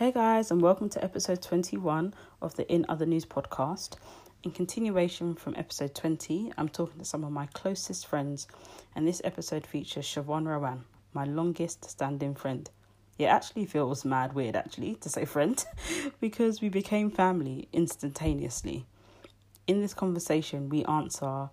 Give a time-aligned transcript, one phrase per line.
[0.00, 3.96] Hey guys, and welcome to episode 21 of the In Other News podcast.
[4.42, 8.48] In continuation from episode 20, I'm talking to some of my closest friends,
[8.96, 12.70] and this episode features Siobhan Rowan, my longest standing friend.
[13.18, 15.62] It actually feels mad weird, actually, to say friend,
[16.18, 18.86] because we became family instantaneously.
[19.66, 21.50] In this conversation, we answer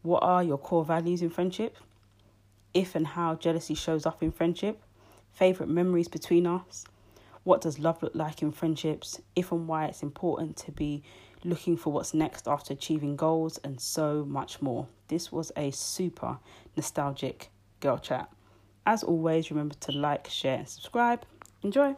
[0.00, 1.76] what are your core values in friendship?
[2.72, 4.80] If and how jealousy shows up in friendship?
[5.34, 6.86] Favourite memories between us?
[7.42, 9.18] What does love look like in friendships?
[9.34, 11.02] If and why it's important to be
[11.42, 14.86] looking for what's next after achieving goals, and so much more.
[15.08, 16.38] This was a super
[16.76, 18.30] nostalgic girl chat.
[18.84, 21.24] As always, remember to like, share, and subscribe.
[21.62, 21.96] Enjoy.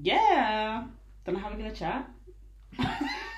[0.00, 0.84] Yeah.
[1.24, 2.08] Don't know how we're gonna chat.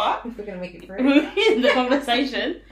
[0.00, 0.98] but we're gonna make it through.
[0.98, 2.62] in the conversation.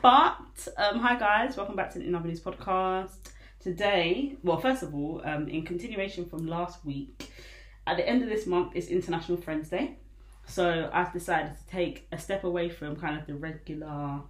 [0.00, 3.12] But um, hi guys, welcome back to the In Other News podcast.
[3.60, 7.30] Today, well, first of all, um, in continuation from last week,
[7.86, 9.98] at the end of this month is International Friends Day.
[10.46, 14.22] So I've decided to take a step away from kind of the regular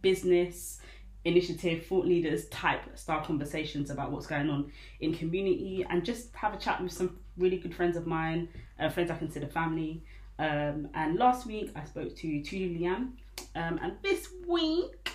[0.00, 0.80] business
[1.26, 6.54] initiative, thought leaders type style conversations about what's going on in community and just have
[6.54, 8.48] a chat with some really good friends of mine,
[8.80, 10.02] uh, friends I consider family.
[10.38, 13.12] Um, and last week I spoke to Tulu Liam.
[13.54, 15.10] Um, and this week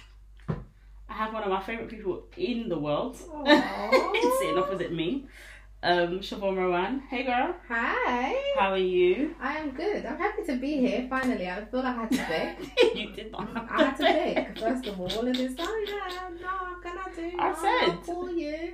[0.49, 5.25] I have one of my favourite people in the world sitting opposite me.
[5.81, 6.99] Um, Siobhan Rowan.
[7.09, 8.35] Hey girl, Hi.
[8.57, 9.33] how are you?
[9.41, 10.05] I am good.
[10.05, 11.07] I'm happy to be here.
[11.09, 12.71] Finally, I feel like I had to beg.
[12.95, 14.59] you did not have I had to beg.
[14.59, 17.37] First of all, and it's oh yeah, no, I'm gonna do.
[17.39, 17.89] I no, said.
[17.91, 18.73] I'll call you.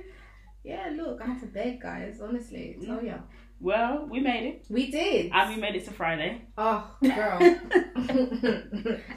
[0.66, 2.20] Yeah, look, I had to beg, guys.
[2.20, 3.18] Honestly, tell ya.
[3.60, 4.64] Well, we made it.
[4.68, 5.30] We did.
[5.32, 6.42] And we made it to Friday.
[6.58, 7.38] oh, girl.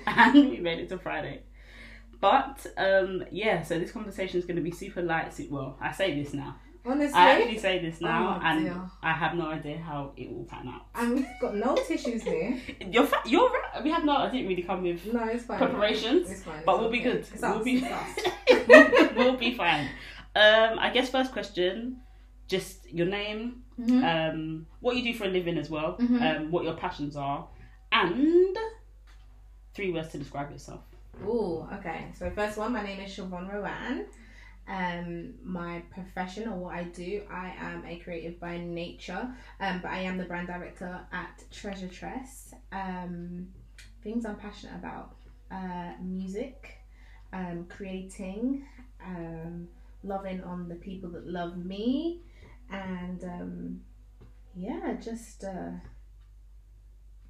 [0.05, 1.41] and we made it to Friday.
[2.21, 5.33] But um, yeah, so this conversation is going to be super light.
[5.49, 6.55] Well, I say this now.
[6.85, 7.13] Honestly.
[7.19, 8.81] I actually say this now, Oh, and dear.
[9.03, 10.85] I have no idea how it will pan out.
[10.95, 12.57] and we've got no tissues here.
[12.89, 13.83] You're fa- you're right.
[13.83, 14.16] We have no.
[14.16, 15.57] I didn't really come with No, it's fine.
[15.59, 16.63] preparations, It's fine.
[16.66, 17.17] but we'll be good.
[17.33, 17.83] It's we'll us, be
[19.17, 19.89] we'll be fine.
[20.39, 22.00] Um, I guess first question,
[22.47, 24.03] just your name, Mhm.
[24.03, 26.22] um, what you do for a living as well, Mhm.
[26.22, 27.47] um, what your passions are,
[27.91, 28.57] and
[29.73, 30.81] three words to describe yourself.
[31.22, 32.05] Oh, okay.
[32.16, 34.05] So first one, my name is Siobhan Rowan.
[34.67, 39.28] Um, my profession or what I do, I am a creative by nature,
[39.59, 42.53] um, but I am the brand director at Treasure Tress.
[42.72, 43.49] Um,
[44.03, 45.17] things I'm passionate about:
[45.51, 46.78] uh, music,
[47.33, 48.63] um, creating,
[49.03, 49.67] um,
[50.03, 52.21] loving on the people that love me,
[52.69, 53.81] and um,
[54.55, 55.71] yeah, just uh,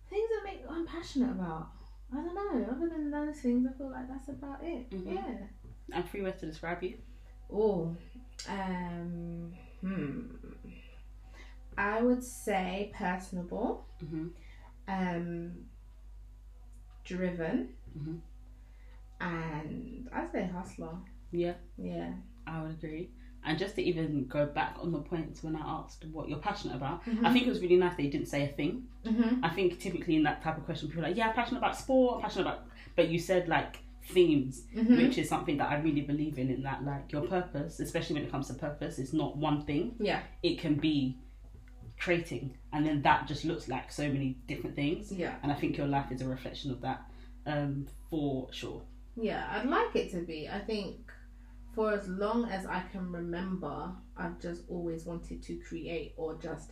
[0.09, 1.69] things that make I'm passionate about.
[2.11, 2.71] I don't know.
[2.71, 4.89] Other than those things, I feel like that's about it.
[4.89, 5.13] Mhm.
[5.13, 5.47] Yeah.
[5.93, 6.97] And three words to describe you.
[7.51, 7.95] Oh,
[8.47, 10.21] um, hmm.
[11.77, 14.27] I would say personable, hmm
[14.87, 15.51] um,
[17.03, 18.19] driven, Mhm.
[19.21, 20.97] and I'd say hustler.
[21.31, 22.13] Yeah, Yeah.
[22.47, 23.09] I would agree.
[23.45, 26.75] And just to even go back on the points when I asked what you're passionate
[26.75, 27.25] about, Mhm.
[27.25, 28.87] I think it was really nice that you didn't say a thing.
[29.05, 29.43] Mm-hmm.
[29.45, 31.75] I think typically in that type of question, people are like, yeah, I'm passionate about
[31.77, 32.65] sport, I'm passionate about,
[32.97, 34.97] but you said like themes, Mm-hmm.
[34.97, 36.49] which is something that I really believe in.
[36.49, 39.95] In that, like your purpose, especially when it comes to purpose, is not one thing.
[39.99, 40.21] Yeah.
[40.43, 41.17] It can be
[41.97, 45.11] creating, and then that just looks like so many different things.
[45.11, 45.35] Yeah.
[45.43, 47.01] And I think your life is a reflection of that,
[47.45, 48.81] um, for sure.
[49.15, 50.47] Yeah, I'd like it to be.
[50.47, 51.08] I think
[51.79, 56.71] for as long as I can remember, I've just always wanted to create or just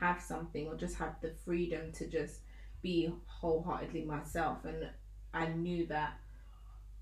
[0.00, 2.40] have something or just have the freedom to just
[2.82, 4.64] be wholeheartedly myself.
[4.64, 4.90] And
[5.32, 6.14] I knew that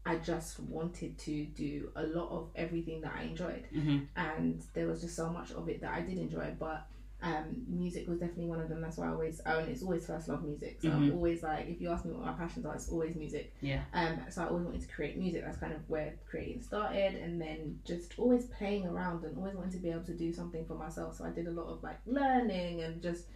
[0.05, 3.65] I just wanted to do a lot of everything that I enjoyed.
[3.73, 6.55] hmm And there was just so much of it that I did enjoy.
[6.59, 6.87] But
[7.23, 8.81] um, music was definitely one of them.
[8.83, 10.79] That's why I always, and it's always first love music.
[10.83, 11.15] So I'm Mhm.
[11.15, 13.55] always like, if you ask me what my passions are, it's always music.
[13.63, 13.83] Yeah.
[13.95, 15.43] Um, so I always wanted to create music.
[15.45, 19.73] That's kind of where creating started, and then just always playing around and always wanted
[19.73, 21.17] to be able to do something for myself.
[21.17, 23.27] So I did a lot of like learning and just,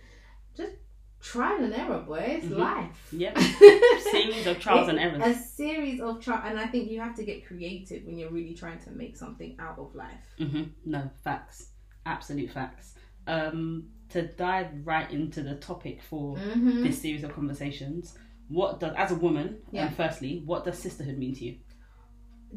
[0.55, 0.73] just
[1.21, 2.19] trial and error, boy.
[2.19, 2.59] It's Mhm.
[2.59, 3.09] life.
[3.13, 3.39] Yep.
[4.01, 5.23] Series of trials and errors.
[5.25, 8.55] A series of trial, and I think you have to get creative when you're really
[8.55, 10.35] trying to make something out of life.
[10.39, 11.71] hmm No, facts.
[12.07, 12.95] Absolute facts.
[13.31, 16.83] Um, to dive right into the topic for Mm-hmm.
[16.83, 18.19] this series of conversations,
[18.49, 19.87] what does, as a woman, Yeah.
[19.87, 21.55] um, firstly, what does sisterhood mean to you?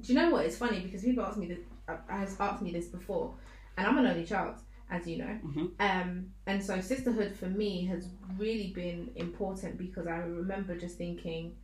[0.01, 0.45] Do you know what?
[0.47, 1.59] It's funny because people ask me this.
[1.87, 3.35] uh, Has asked me this before,
[3.77, 4.55] and I'm an only child,
[4.89, 5.37] as you know.
[5.45, 5.65] Mhm.
[5.79, 6.09] Um,
[6.47, 11.55] and so sisterhood for me has really been important because I remember just thinking,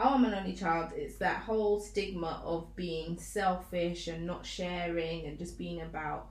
[0.00, 0.92] oh, I'm an only child.
[0.96, 6.28] It's that whole stigma of being selfish and not sharing and just being about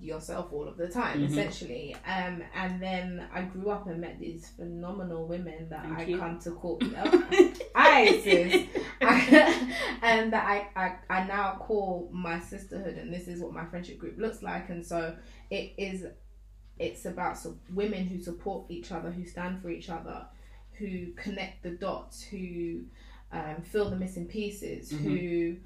[0.00, 1.28] yourself all of the time, Mhm.
[1.30, 1.94] essentially.
[2.06, 6.18] Um, and then I grew up and met these phenomenal women that Thank I you.
[6.18, 6.78] come to call.
[7.74, 8.66] I sis.
[10.02, 13.98] and that I, I I now call my sisterhood, and this is what my friendship
[13.98, 14.70] group looks like.
[14.70, 15.16] And so
[15.50, 16.06] it is,
[16.78, 20.26] it's about so women who support each other, who stand for each other,
[20.72, 22.84] who connect the dots, who
[23.32, 24.98] um, fill the missing pieces, Mhm.
[24.98, 25.56] who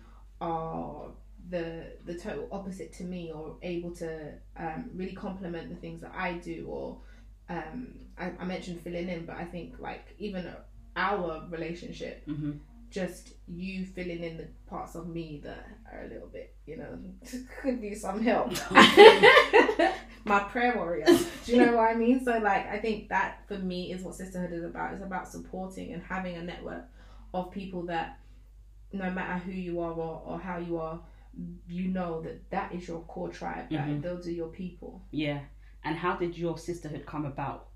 [0.40, 1.10] are
[1.50, 6.12] the the total opposite to me, or able to um, really complement the things that
[6.16, 6.98] I do, or
[7.48, 10.50] um, I, I mentioned filling in, but I think like even
[10.96, 12.52] our relationship hmm
[12.90, 16.98] just you filling in the parts of me that are a little bit, you know,
[17.60, 18.52] could be some help.
[20.24, 21.06] My prayer warrior.
[21.06, 22.22] Do you know what I mean?
[22.24, 24.94] So, like, I think that for me is what sisterhood is about.
[24.94, 26.84] It's about supporting and having a network
[27.32, 28.18] of people that,
[28.92, 31.00] no matter who you are or, or how you are,
[31.68, 33.70] you know that that is your core tribe.
[33.70, 34.02] Mhm.
[34.02, 35.02] those are your people.
[35.10, 35.40] Yeah.
[35.84, 37.68] And how did your sisterhood come about?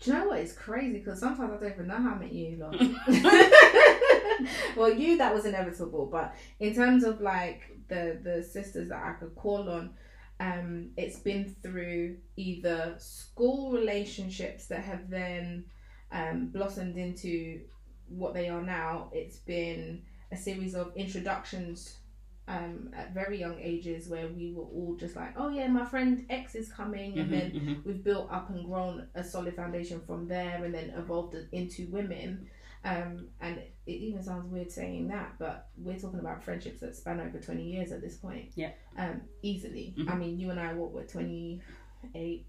[0.00, 0.38] Do you know what?
[0.38, 2.62] It's crazy because sometimes I don't even know how I met you.
[4.76, 9.12] Well, you that was inevitable, but in terms of like the the sisters that I
[9.14, 9.90] could call on,
[10.38, 15.64] um, it's been through either school relationships that have then
[16.12, 17.62] um, blossomed into
[18.08, 19.10] what they are now.
[19.12, 21.98] It's been a series of introductions
[22.48, 26.24] um, at very young ages where we were all just like, oh yeah, my friend
[26.30, 27.84] X is coming, and Mhm, then mhm.
[27.84, 32.48] we've built up and grown a solid foundation from there and then evolved into women
[32.84, 37.18] um, and it even sounds weird saying that but we're talking about friendships that span
[37.20, 38.70] over 20 years at this point Yeah.
[38.96, 40.08] um, easily Mhm.
[40.08, 42.46] i mean you and i what were 28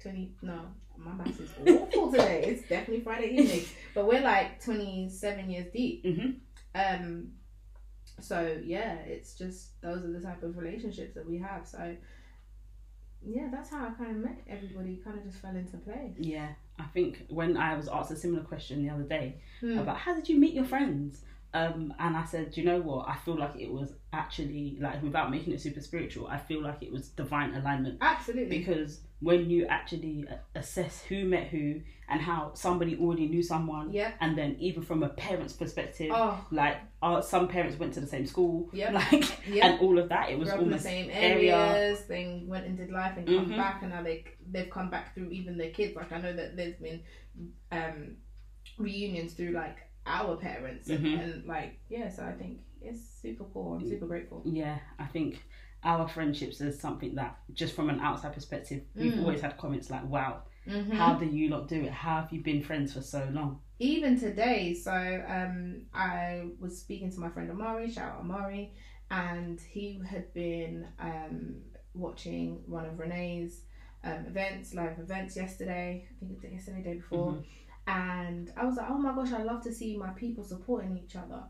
[0.00, 0.60] 20 no
[0.98, 3.64] my maths is awful today it's definitely friday evening
[3.94, 6.36] but we're like 27 years deep Mhm.
[6.74, 7.32] um
[8.20, 11.94] so yeah it's just those are the type of relationships that we have so
[13.24, 16.48] yeah that's how i kind of met everybody kind of just fell into place Yeah.
[16.78, 19.78] I think when I was asked a similar question the other day Hmm.
[19.78, 21.22] about how did you meet your friends?
[21.54, 23.08] Um, and I said, you know what?
[23.08, 26.26] I feel like it was actually like without making it super spiritual.
[26.26, 30.24] I feel like it was divine alignment absolutely because when you actually
[30.54, 35.02] assess who met who and how somebody already knew someone, yeah and then even from
[35.02, 39.46] a parent's perspective, oh like uh, some parents went to the same school, yeah like
[39.48, 39.64] Yep.
[39.64, 40.30] and all of that.
[40.30, 41.56] It was grew up the almost same area.
[41.56, 43.56] areas then went and did life and come Mhm.
[43.56, 46.56] back and now they they've come back through even their kids like i know that
[46.56, 47.00] there's been
[47.72, 48.16] um
[48.78, 51.18] reunions through like our parents and, Mhm.
[51.22, 55.42] and like yeah so i think it's super cool i'm super grateful Yeah, I think
[55.86, 59.20] our friendships is something that just from an outside perspective, we've Mm.
[59.22, 60.92] always had comments like, "Wow, Mhm.
[60.98, 61.92] how do you lot do it?
[61.92, 64.90] How have you been friends for so long?" even today so
[65.28, 68.72] um i was speaking to my friend amari shout out amari
[69.10, 71.56] and he had been um
[71.92, 73.64] watching one of renee's
[74.04, 77.44] um, events live events yesterday i think it was yesterday day before Mhm.
[77.86, 81.14] and i was like oh my gosh i love to see my people supporting each
[81.16, 81.42] other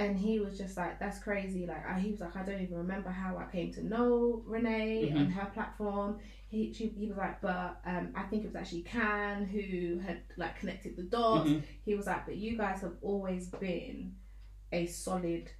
[0.00, 2.76] and he was just like that's crazy like I, he was like i don't even
[2.78, 5.20] remember how i came to know renee Mhm.
[5.20, 8.82] and her platform he, she, he was like but um, i think it was actually
[8.82, 11.62] can who had like connected the dots Mhm.
[11.84, 14.14] he was like, but you guys have always been
[14.72, 15.50] a solid,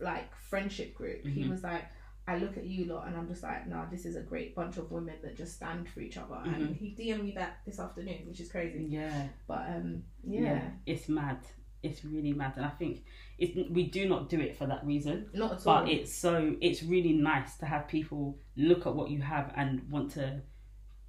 [0.00, 1.26] like, friendship group.
[1.26, 1.50] He Mhm.
[1.50, 1.84] was like,
[2.26, 4.76] I look at you lot and I'm just like, nah, this is a great bunch
[4.76, 6.40] of women that just stand for each other.
[6.44, 6.76] And Mhm.
[6.76, 8.84] he DM'd me that this afternoon, which is crazy.
[8.84, 11.38] Yeah, But um, yeah, yeah, it's mad.
[11.82, 13.04] It's really mad, and I think
[13.38, 15.28] it's we do not do it for that reason.
[15.32, 15.80] not at all.
[15.84, 19.88] But it's so it's really nice to have people look at what you have and
[19.90, 20.40] want to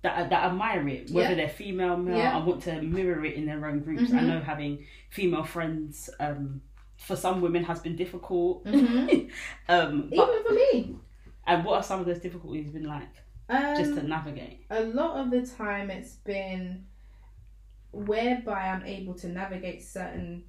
[0.01, 1.35] that that admire it, whether Yeah.
[1.35, 2.37] they're female, male, Yeah.
[2.37, 4.13] and want to mirror it in their own groups.
[4.13, 4.27] I Mhm.
[4.27, 6.61] know having female friends um,
[6.97, 8.63] for some women has been difficult.
[8.65, 9.29] Mhm.
[9.69, 10.95] um, but, Even for me.
[11.47, 13.09] and what are some of those difficulties been like
[13.49, 14.65] Um, just to navigate?
[14.69, 16.85] a lot of the time it's been
[17.91, 20.43] whereby I'm able to navigate certain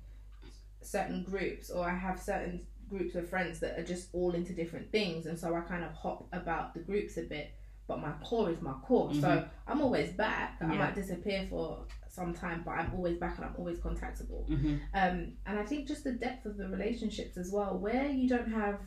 [0.82, 4.90] certain groups or I have certain groups of friends that are just all into different
[4.90, 7.52] things and so I kind of hop about the groups a bit
[7.86, 9.12] but my core is my core.
[9.14, 9.48] So Mhm.
[9.66, 10.58] I'm always back.
[10.60, 14.46] I might disappear for some time, but I'm always back and I'm always contactable.
[14.46, 18.28] hmm Um, and I think just the depth of the relationships as well, where you
[18.28, 18.78] don't have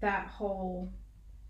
[0.00, 0.90] that whole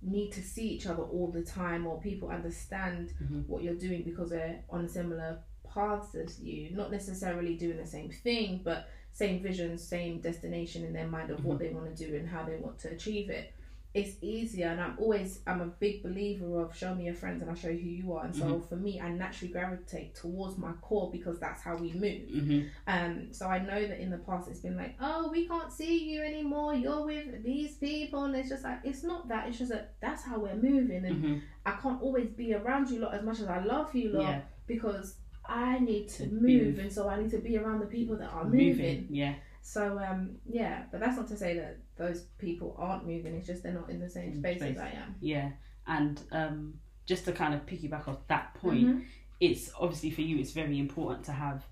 [0.02, 3.46] need to see each other all the time or people understand Mhm.
[3.46, 5.38] what you're doing because they're on similar
[5.72, 10.92] paths as you, not necessarily doing the same thing, but same vision, same destination in
[10.92, 13.52] their mind of what they want to do and how they want to achieve it.
[13.92, 17.50] It's easier, and I'm always I'm a big believer of show me your friends and
[17.50, 18.24] I'll show you who you are.
[18.24, 22.28] And so for me, I naturally gravitate towards my core because that's how we move.
[22.30, 25.72] hmm Um, so I know that in the past it's been like, oh, we can't
[25.72, 26.72] see you anymore.
[26.72, 29.48] You're with these people, and it's just like it's not that.
[29.48, 33.00] It's just that that's how we're moving, and hmm I can't always be around you
[33.00, 34.40] lot as much as I love you lot Yeah.
[34.68, 38.16] because I need to To move, and so I need to be around the people
[38.18, 38.68] that are moving.
[38.68, 39.06] Moving.
[39.10, 39.34] Yeah.
[39.62, 43.34] So um, yeah, but that's not to say that those people aren't moving.
[43.34, 44.76] It's just they're not in the same In space, space.
[44.76, 45.14] as I am.
[45.20, 45.50] Yeah.
[45.86, 46.74] And um,
[47.06, 49.04] just to kind of piggyback off that point, Mhm.
[49.40, 51.64] it's obviously for you, it's very important to have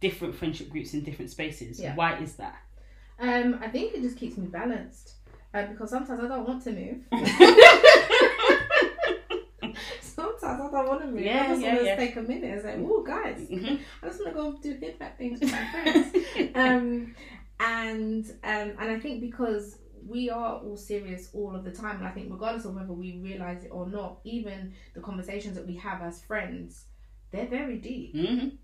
[0.00, 1.78] different friendship groups in different spaces.
[1.78, 1.94] Yeah.
[1.94, 2.56] Why is that?
[3.18, 5.14] Um, I think it just keeps me balanced
[5.52, 7.04] uh, because sometimes I don't want to move.
[11.12, 11.24] Sometimes I don't want to move.
[11.24, 11.96] Yeah, I just yeah, want to yeah.
[11.96, 13.80] take a minute and say, "Oh, guys, Mhm.
[14.02, 16.16] I just want to go do hip hop things with my friends."
[16.54, 17.14] um,
[17.58, 22.06] and um, and I think because we are all serious all of the time, and
[22.06, 25.76] I think regardless of whether we realize it or not, even the conversations that we
[25.76, 26.86] have as friends,
[27.30, 28.56] they're very deep, Mhm.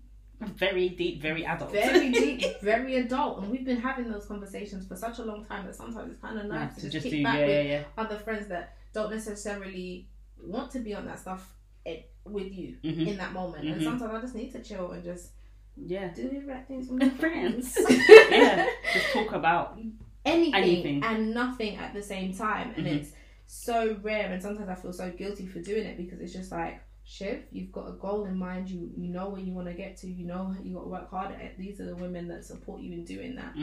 [0.55, 1.71] Very deep, very adult.
[1.71, 5.65] very deep, very adult, and we've been having those conversations for such a long time
[5.65, 7.55] that sometimes it's kind of nice Nice to, just, just kick do, back yeah, with
[7.65, 7.83] yeah, yeah.
[7.97, 10.07] other friends that don't necessarily
[10.43, 11.53] want to be on that stuff
[11.87, 13.07] eh, with you Mhm.
[13.07, 13.63] in that moment.
[13.67, 13.83] And Mhm.
[13.83, 15.31] sometimes I just need to chill and just
[15.75, 16.13] Yeah.
[16.13, 17.77] do the right things with my friends.
[18.29, 18.67] Yeah.
[18.93, 19.79] Just talk about.
[20.25, 21.03] anything, Anything.
[21.05, 22.73] and nothing at the same time.
[22.75, 22.95] And Mhm.
[22.97, 23.13] it's
[23.45, 26.81] so rare and sometimes I feel so guilty for doing it because it's just like
[27.05, 29.95] Shiv, you've got a goal in mind, you you know where you want to get
[30.01, 31.57] to, you know you got to work hard at it.
[31.57, 33.55] These are the women that support you in doing that.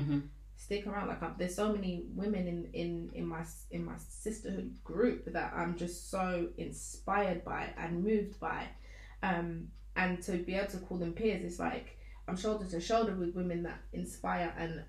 [0.64, 1.08] Stick around.
[1.08, 5.52] Like I'm, there's so many women in, in in my in my sisterhood group that
[5.54, 8.68] I'm just so inspired by and moved by,
[9.22, 13.14] um, and to be able to call them peers, it's like I'm shoulder to shoulder
[13.14, 14.82] with women that inspire and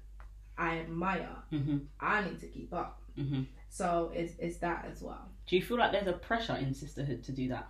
[0.57, 1.35] I admire.
[1.49, 3.01] hmm I need to keep up.
[3.15, 5.27] hmm So it's, it's that as well.
[5.47, 7.67] Do you feel like there's a pressure in sisterhood to do that?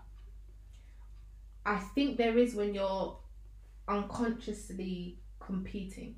[1.65, 3.17] I think there is when you're
[3.87, 6.15] unconsciously competing,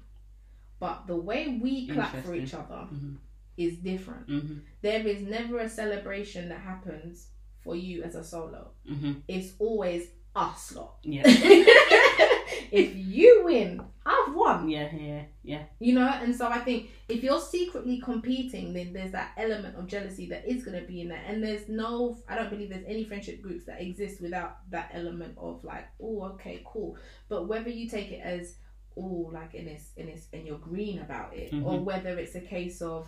[0.80, 3.18] but the way we clap for each other Mhm.
[3.58, 4.28] is different.
[4.28, 7.28] hmm There is never a celebration that happens
[7.62, 8.72] for you as a solo.
[8.88, 10.98] hmm It's always us lot.
[11.04, 11.24] Yeah.
[12.72, 14.70] if you win, I've won.
[14.70, 14.90] Yeah.
[14.96, 15.24] Yeah.
[15.44, 15.64] Yeah.
[15.80, 19.88] You know, and so I think if you're secretly competing, then there's that element of
[19.88, 21.24] jealousy that is going to be in there.
[21.28, 25.36] And there's no, I don't believe there's any friendship groups that exist without that element
[25.38, 26.98] of like, oh, okay, cool.
[27.30, 28.56] But whether you take it as,
[28.98, 31.84] oh, like in this, in this, and you're green about it, or Mhm.
[31.84, 33.08] whether it's a case of,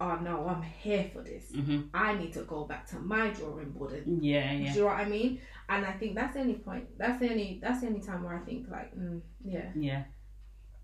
[0.00, 1.52] oh no, I'm here for this.
[1.54, 4.56] hmm I need to go back to my drawing board and Yeah.
[4.58, 5.40] do you know what I mean?
[5.68, 6.86] And I think that's the only point.
[6.98, 7.58] That's the only.
[7.62, 9.70] That's the only time where I think like, mm, yeah.
[9.76, 10.04] Yeah.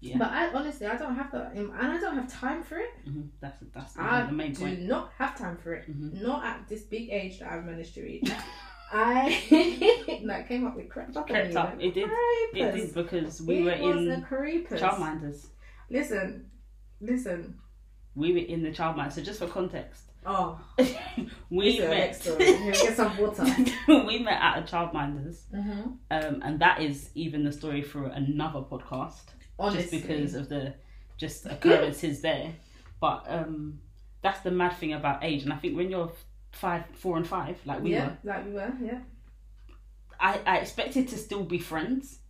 [0.01, 0.19] Yeah.
[0.19, 2.91] But I honestly, I don't have that, and I don't have time for it.
[3.05, 4.73] hmm That's that's I the main point.
[4.73, 5.85] I do not have time for it.
[5.91, 6.23] Mhm.
[6.23, 8.31] Not at this big age that I've managed to reach.
[8.93, 11.77] I that came up with crept up Crept up.
[11.81, 12.09] It did.
[12.55, 14.81] It did because we It were in the creepers.
[14.81, 15.47] childminders.
[15.91, 16.51] Listen,
[17.01, 17.59] listen.
[18.15, 19.13] We were in the childminder.
[19.13, 20.59] So just for context, Oh,
[21.51, 22.75] we this is the met.
[22.75, 23.45] get some water.
[23.89, 25.91] we met at a childminders, mm-hmm.
[26.11, 29.23] um, and that is even the story for another podcast.
[29.59, 30.75] Honestly, just because of the
[31.17, 32.53] just occurrences there.
[33.01, 33.79] But um,
[34.21, 36.11] that's the mad thing about age, and I think when you're
[36.57, 39.01] five, four, and five, like we yeah, were, like we were, yeah.
[40.19, 42.21] I, I expected to still be friends,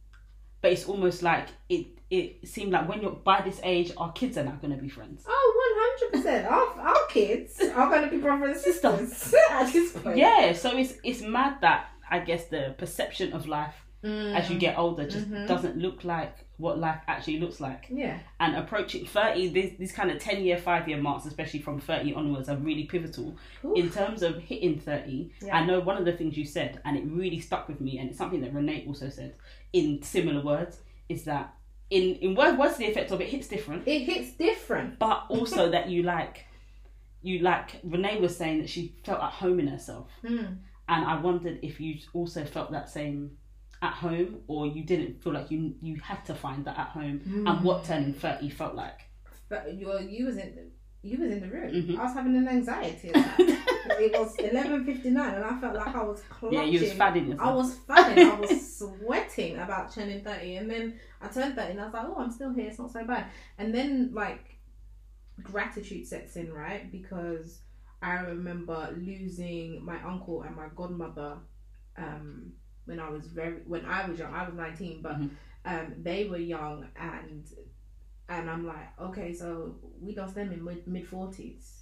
[0.61, 1.87] but it's almost like it.
[2.09, 4.89] It seemed like when you're by this age, our kids are not going to be
[4.89, 5.25] friends.
[5.27, 6.49] Oh, 100%.
[6.49, 10.17] Our, our kids are going to be brothers and sisters at this point.
[10.17, 14.79] Yeah, so it's it's mad that I guess the perception of life as you get
[14.79, 15.49] older just Mhm.
[15.49, 17.87] doesn't look like what life actually looks like.
[17.91, 18.19] Yeah.
[18.39, 22.15] and approaching 30 these, these kind of 10 year 5 year marks especially from 30
[22.15, 23.77] onwards are really pivotal Oof.
[23.77, 25.57] in terms of hitting 30 Yeah.
[25.57, 28.09] i know one of the things you said and it really stuck with me and
[28.09, 29.35] it's something that renee also said
[29.73, 31.55] in similar words is that
[31.91, 34.99] in in word words to the effect of it hits different It hits different.
[34.99, 36.45] but also that you like
[37.23, 40.59] you like renee was saying that she felt at home in herself Mm.
[40.89, 43.37] and i wondered if you also felt that same
[43.83, 47.21] at home or you didn't feel like you you had to find that at home
[47.47, 49.01] and what turning 30 felt like
[49.49, 50.71] But you're using
[51.03, 51.71] you was in the room.
[51.73, 51.99] Mhm.
[51.99, 53.39] I was having an anxiety attack.
[53.39, 56.59] it was eleven fifty nine, and I felt like I was clutching.
[56.59, 57.49] Yeah, you was fadding yourself.
[57.49, 58.27] I was fanning.
[58.29, 62.07] I was sweating about turning thirty, and then I turned thirty, and I was like,
[62.09, 62.67] "Oh, I'm still here.
[62.67, 63.27] It's not so bad."
[63.59, 64.59] And then like
[65.43, 66.91] gratitude sets in, right?
[66.91, 67.61] Because
[68.03, 71.39] I remember losing my uncle and my godmother
[71.97, 72.53] um,
[72.87, 74.33] when I was very when I was young.
[74.35, 75.31] I was nineteen, but Mhm.
[75.65, 77.45] um, they were young, and
[78.29, 81.73] and I'm like, okay, so we lost them in mid mid forties.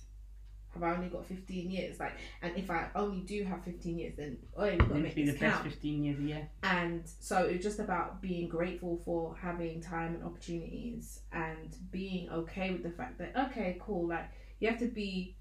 [0.73, 2.00] Have I only got fifteen years?
[2.00, 5.14] Like, and if I only do have fifteen years, then oh, we've got to make
[5.14, 5.68] be this the best count.
[5.73, 6.44] 15 years yeah.
[6.64, 12.73] And so it's just about being grateful for having time and opportunities and being okay
[12.73, 15.37] with the fact that, okay, cool, like you have to be.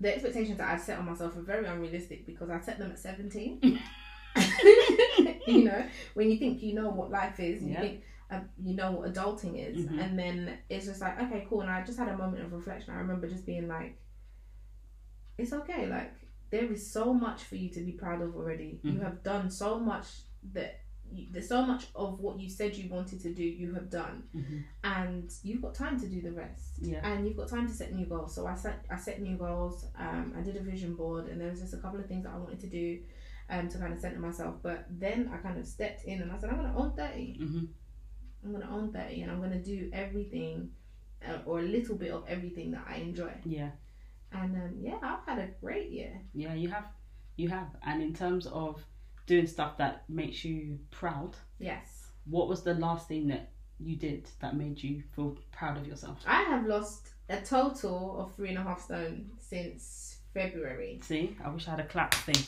[0.00, 2.98] The expectations that I set on myself are very unrealistic because I set them at
[2.98, 3.60] 17.
[5.46, 7.80] you know, when you think you know what life is, you Yeah.
[7.80, 10.02] think uh, you know what adulting is, Mhm.
[10.02, 11.60] and then it's just like, okay, cool.
[11.60, 12.92] And I just had a moment of reflection.
[12.94, 13.96] I remember just being like,
[15.38, 15.86] it's okay.
[15.86, 16.12] Like,
[16.50, 18.80] there is so much for you to be proud of already.
[18.82, 19.02] You Mhm.
[19.02, 20.06] have done so much
[20.52, 20.80] that
[21.12, 24.22] you, there's so much of what you said you wanted to do, you have done,
[24.34, 24.64] Mhm.
[24.84, 26.78] and you've got time to do the rest.
[26.80, 27.06] Yeah.
[27.06, 28.34] And you've got time to set new goals.
[28.34, 29.86] So I set I set new goals.
[29.96, 32.32] Um, I did a vision board, and there was just a couple of things that
[32.32, 33.00] I wanted to do,
[33.50, 34.56] um, to kind of center myself.
[34.62, 37.38] But then I kind of stepped in, and I said, I'm gonna own thirty.
[37.40, 37.68] Mhm.
[38.44, 40.70] I'm gonna own thirty, and I'm gonna do everything,
[41.26, 43.32] uh, or a little bit of everything that I enjoy.
[43.44, 43.70] Yeah.
[44.32, 46.20] And um, yeah, I've had a great year.
[46.34, 46.86] Yeah, you have.
[47.36, 47.68] You have.
[47.86, 48.84] And in terms of
[49.26, 54.28] doing stuff that makes you proud, Yes, what was the last thing that you did
[54.40, 56.18] that made you feel proud of yourself?
[56.26, 61.00] I have lost a total of three and a half stone since February.
[61.02, 62.42] See, I wish I had a clap thing.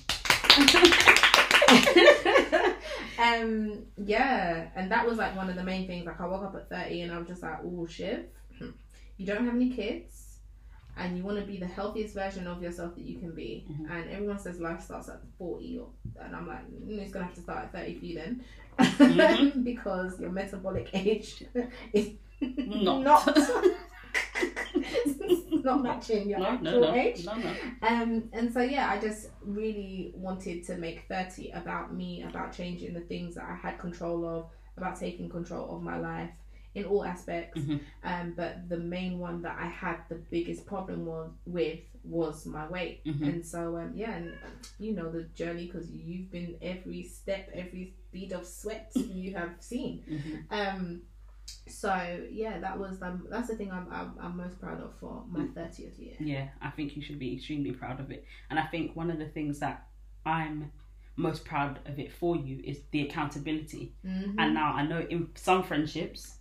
[3.19, 6.07] um, yeah, and that was like one of the main things.
[6.07, 8.25] Like I woke up at thirty, and I'm just like, "Oh, Shiv,
[9.17, 10.39] you don't have any kids,
[10.97, 13.91] and you want to be the healthiest version of yourself that you can be." Mhm.
[13.91, 15.89] And everyone says life starts at forty, or,
[16.23, 18.45] and I'm like, mm, "It's gonna have to start at thirty for you then."
[18.79, 19.65] Mhm.
[19.71, 21.45] because your metabolic age
[21.93, 22.11] is
[22.41, 23.03] Not.
[23.03, 23.39] not,
[25.67, 27.27] not matching your No, actual no, no, age.
[27.27, 27.53] no, no.
[27.83, 32.95] Um, and so yeah, I just really wanted to make thirty about me, about changing
[32.95, 34.47] the things that I had control of,
[34.79, 36.31] about taking control of my life
[36.75, 37.59] in all aspects.
[37.61, 37.81] Mhm.
[38.05, 42.69] Um, but the main one that I had the biggest problem was with was my
[42.69, 43.03] weight.
[43.05, 43.23] Mhm.
[43.29, 44.33] And so um, yeah, and
[44.79, 49.55] you know the journey because you've been every step, every bead of sweat you have
[49.61, 50.05] seen.
[50.09, 50.37] Mhm.
[50.59, 51.03] Um,
[51.69, 55.25] so yeah, that was um, that's the thing I'm, I'm I'm most proud of for
[55.29, 56.15] my thirtieth year.
[56.19, 58.25] Yeah, I think you should be extremely proud of it.
[58.51, 59.87] And I think one of the things that
[60.25, 60.73] I'm
[61.17, 63.95] most proud of it for you is the accountability.
[64.05, 64.35] Mhm.
[64.39, 66.39] And now I know in some friendships,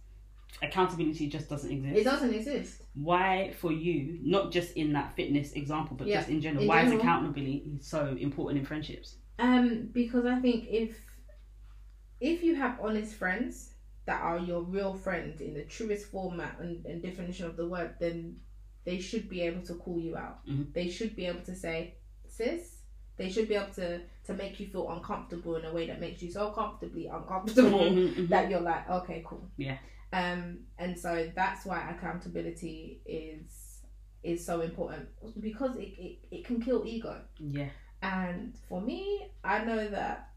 [0.62, 1.98] accountability just doesn't exist.
[1.98, 2.82] It doesn't exist.
[2.94, 6.68] Why, for you, not just in that fitness example, but Yeah, just in general, in
[6.68, 6.98] why general.
[6.98, 9.18] is accountability so important in friendships?
[9.38, 10.98] Um, because I think if
[12.20, 13.75] if you have honest friends
[14.06, 17.96] that are your real friends in the truest format and, and definition of the word,
[18.00, 18.38] then
[18.86, 20.46] they should be able to call you out.
[20.48, 20.72] Mhm.
[20.74, 21.96] They should be able to say,
[22.28, 22.72] sis.
[23.18, 26.22] They should be able to to make you feel uncomfortable in a way that makes
[26.22, 28.30] you so comfortably uncomfortable Mhm, mhm.
[28.30, 29.50] that you're like, okay, cool.
[29.58, 29.78] Yeah.
[30.14, 33.82] Um, and so that's why accountability is
[34.24, 35.08] is so important
[35.40, 37.22] because it, it, it can kill ego.
[37.40, 37.70] yeah.
[38.02, 40.30] And for me, I know that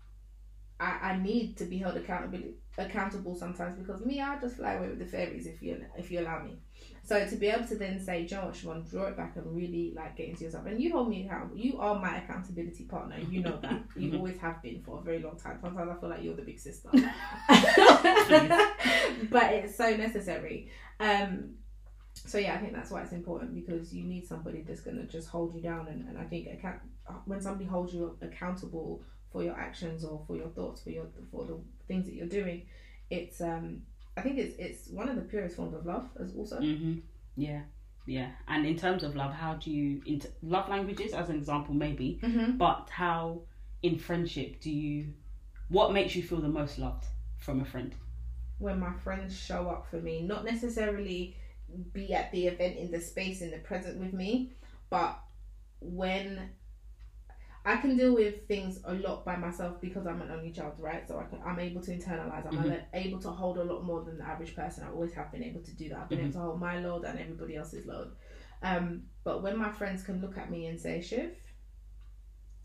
[0.81, 2.39] I, I need to be held accountable
[2.77, 6.21] accountable sometimes because me, I just fly away with the fairies if you if you
[6.21, 6.59] allow me.
[7.03, 10.17] So to be able to then say, Joe, Siobhan, draw it back and really like
[10.17, 10.67] get into yourself.
[10.67, 11.57] And you hold me accountable.
[11.57, 13.17] You are my accountability partner.
[13.19, 13.83] You know that.
[13.97, 15.59] you always have been for a very long time.
[15.61, 16.91] Sometimes I feel like you're the big sister.
[19.31, 20.71] but it's so necessary.
[21.01, 21.55] Um
[22.15, 25.29] so yeah, I think that's why it's important because you need somebody that's gonna just
[25.29, 26.81] hold you down and, and I think account
[27.25, 31.45] when somebody holds you accountable for your actions or for your thoughts for your for
[31.45, 32.67] the things that you're doing,
[33.11, 33.83] it's um
[34.17, 36.57] I think it's it's one of the purest forms of love as also.
[36.61, 36.99] hmm
[37.37, 37.63] Yeah.
[38.07, 38.31] Yeah.
[38.49, 42.19] And in terms of love, how do you, int- love languages as an example, maybe,
[42.23, 42.57] Mm-hmm.
[42.57, 43.43] but how
[43.83, 45.13] in friendship do you,
[45.69, 47.05] what makes you feel the most loved
[47.37, 47.95] from a friend?
[48.59, 51.37] When my friends show up for me, not necessarily
[51.93, 54.53] be at the event in the space in the present with me,
[54.89, 55.21] but
[55.81, 56.49] when
[57.69, 61.07] I can deal with things a lot by myself because I'm an only child, right?
[61.07, 62.47] So I can, I'm able to internalize.
[62.47, 62.83] I'm Mhm.
[62.95, 64.85] able to hold a lot more than the average person.
[64.85, 65.99] I always have been able to do that.
[65.99, 68.17] I've been able to hold my load and everybody else's load.
[68.63, 71.33] Um, but when my friends can look at me and say, "Shiv,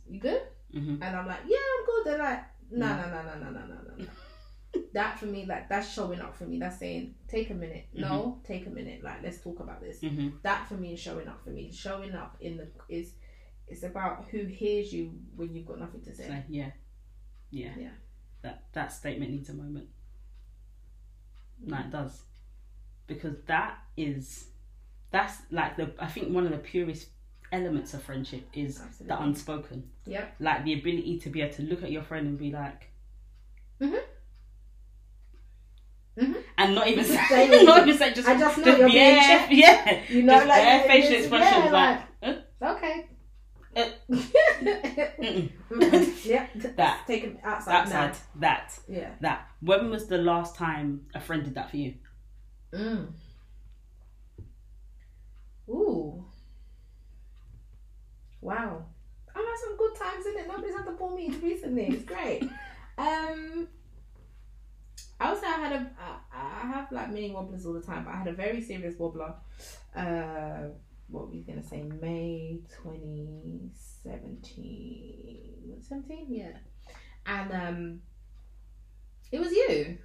[0.07, 3.35] you good?" hmm and I'm like, "Yeah, I'm good," they're like, "No, no, no, no,
[3.43, 4.05] no, no, no, no."
[4.93, 6.59] that for me, like that's showing up for me.
[6.59, 7.87] That's saying, take a minute.
[7.93, 9.03] No, take a minute.
[9.03, 9.99] Like let's talk about this.
[9.99, 11.71] hmm That for me is showing up for me.
[11.71, 13.13] Showing up in the is
[13.67, 16.27] it's about who hears you when you've got nothing to say.
[16.27, 16.71] So yeah,
[17.49, 17.89] yeah, Yeah.
[18.41, 19.87] That that statement needs a moment.
[21.65, 22.21] No, it does,
[23.07, 24.47] because that is
[25.11, 27.07] that's like the I think one of the purest
[27.51, 29.07] elements of friendship is Absolutely.
[29.15, 29.83] the unspoken.
[30.05, 30.25] Yeah.
[30.39, 32.89] Like the ability to be able to look at your friend and be like.
[33.79, 33.99] Mhm.
[36.17, 36.43] Mhm.
[36.57, 39.15] And not even say, Say not even say, just, I just know just you're being
[39.15, 39.51] yeah, checked.
[39.53, 43.07] yeah, You know, just like bare facial expressions, yeah, like, like, okay.
[43.75, 45.49] Mm-mm.
[46.25, 46.47] yeah.
[46.75, 47.03] That.
[47.07, 48.79] Take it outside, outside that.
[48.87, 49.11] Yeah.
[49.21, 49.47] that.
[49.61, 51.95] When was the last time a friend did that for you?
[52.73, 53.07] Mm.
[55.69, 56.25] Ooh.
[58.41, 58.85] Wow.
[59.35, 60.47] I've had some good times in it.
[60.47, 61.87] Nobody's had to pull me recently.
[61.87, 62.43] It's great.
[62.97, 63.67] um,
[65.19, 65.91] I also I had a.
[65.99, 68.95] I, I have like mini wobblers all the time, but I had a very serious
[68.95, 69.33] wobbler.
[69.95, 70.69] Uh,
[71.13, 71.83] what were you gonna say?
[71.83, 73.69] May twenty
[74.03, 75.75] seventeen.
[75.81, 76.57] Seventeen, yeah.
[77.25, 77.99] And um,
[79.31, 79.97] it was you.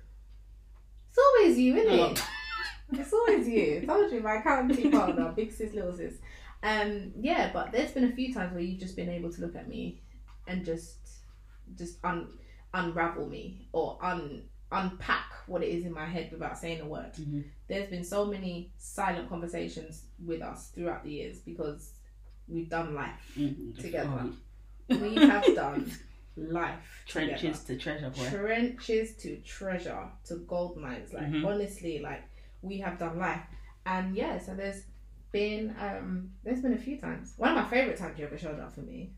[1.09, 2.23] It's always you, isn't it?
[2.90, 3.81] It's always you.
[3.83, 6.14] I told you my accountancy partner, big sis, little sis.
[6.62, 9.55] Um, yeah, but there's been a few times where you've just been able to look
[9.55, 10.01] at me
[10.47, 10.97] and just,
[11.77, 12.29] just un,
[12.73, 17.12] unravel me or un, unpack what it is in my head without saying a word.
[17.14, 17.44] Mhm.
[17.68, 21.94] There's been so many silent conversations with us throughout the years because
[22.46, 23.33] we've done life.
[23.37, 23.78] Mhm.
[23.78, 24.11] Together.
[24.90, 25.90] Oh, We have done
[26.37, 27.02] life.
[27.07, 28.31] trenches together to treasure, boy.
[28.31, 31.44] trenches to treasure to gold mines like Mhm.
[31.46, 32.22] honestly like
[32.62, 33.42] we have done life
[33.87, 34.85] and yeah so there's
[35.33, 38.59] been um there's been a few times one of my favorite times you ever showed
[38.61, 39.12] up for me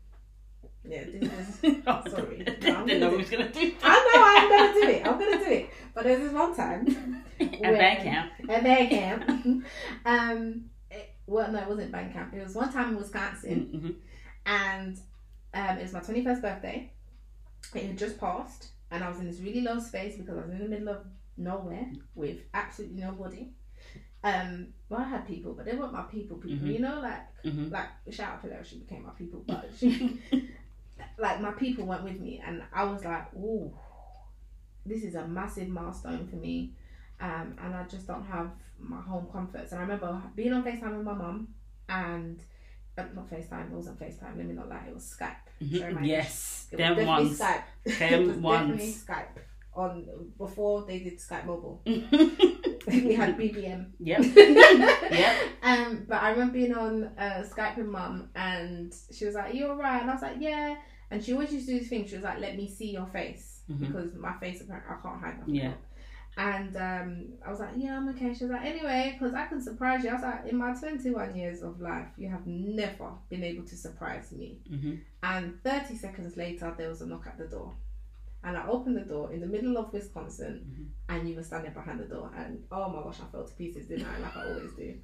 [0.83, 2.41] yeah this is Sorry.
[2.41, 2.51] I
[2.85, 5.51] didn't know we was gonna do I know I'm gonna do it I'm gonna do
[5.51, 8.31] it but there's this one time At band camp.
[8.49, 9.63] at band camp
[10.05, 13.95] um it, well no it wasn't band camp it was one time in Wisconsin Mhm.
[14.45, 14.97] and
[15.53, 16.93] um, it was my 21st birthday.
[17.75, 20.51] It had just passed, and I was in this really low space because I was
[20.51, 23.49] in the middle of nowhere with absolutely nobody.
[24.23, 26.37] Um, well, I had people, but they weren't my people.
[26.37, 26.73] People, Mhm.
[26.73, 27.69] you know, like Mhm.
[27.69, 30.19] like shout out to her, she became my people, but she,
[31.17, 33.71] like my people went with me, and I was like, ooh,
[34.85, 36.73] this is a massive milestone for me,
[37.19, 39.71] um, and I just don't have my home comforts.
[39.71, 41.49] And I remember being on Facetime with my mum,
[41.89, 42.39] and
[42.97, 44.37] uh, not FaceTime, it wasn't FaceTime.
[44.37, 45.35] Let me not lie, it was Skype.
[45.61, 45.93] Mhm.
[45.95, 47.39] my Yes, It them ones.
[47.39, 47.63] Skype.
[47.99, 49.03] Them it was definitely ones.
[49.05, 49.41] Skype
[49.73, 50.05] on
[50.37, 51.81] before they did Skype mobile.
[51.85, 53.85] we had BBM.
[53.99, 54.21] Yep.
[55.11, 55.35] Yeah.
[55.61, 59.67] Um, but I remember being on uh, Skype with mum, and she was like, "You
[59.67, 60.75] alright?" And I was like, "Yeah."
[61.11, 62.07] And she always used to do this thing.
[62.07, 63.79] She was like, "Let me see your face," Mhm.
[63.79, 65.73] because my face apparently I can't hide my Yeah.
[66.37, 69.61] And um, I was like, "Yeah, I'm okay." She was like, "Anyway, because I can
[69.61, 73.43] surprise you." I was like, "In my 21 years of life, you have never been
[73.43, 75.01] able to surprise me." Mhm.
[75.21, 77.75] And 30 seconds later, there was a knock at the door.
[78.43, 80.87] And I opened the door in the middle of Wisconsin, Mhm.
[81.13, 82.31] and you were standing behind the door.
[82.35, 84.17] And oh my gosh, I fell to pieces, didn't I?
[84.19, 84.97] Like I always do.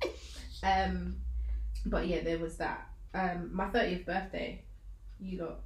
[0.63, 1.17] Um,
[1.85, 2.87] but yeah, there was that.
[3.13, 4.63] Um, my 30th birthday,
[5.19, 5.59] you lot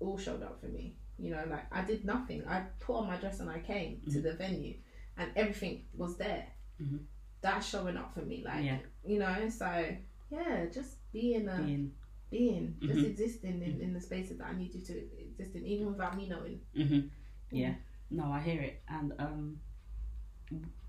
[0.00, 0.96] all showed up for me.
[1.18, 2.46] You know, like I did nothing.
[2.46, 4.22] I put on my dress and I came to Mhm.
[4.22, 4.74] the venue,
[5.16, 6.46] and everything was there.
[6.80, 7.04] Mhm.
[7.40, 8.42] That's showing up for me.
[8.44, 8.78] Like, Yeah.
[9.04, 9.96] you know, so
[10.30, 11.92] yeah, just being a Being.
[12.30, 13.04] being, just Mhm.
[13.10, 16.28] existing in, in the spaces that I need you to exist in, even without me
[16.28, 16.60] knowing.
[16.74, 17.10] Mhm.
[17.50, 17.76] Yeah.
[18.10, 18.82] No, I hear it.
[18.88, 19.60] And um,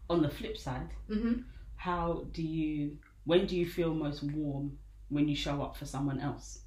[0.10, 1.42] on the flip side, Mm-hmm.
[1.76, 2.98] how do you?
[3.26, 4.78] When do you feel most warm
[5.10, 6.64] when you show up for someone else?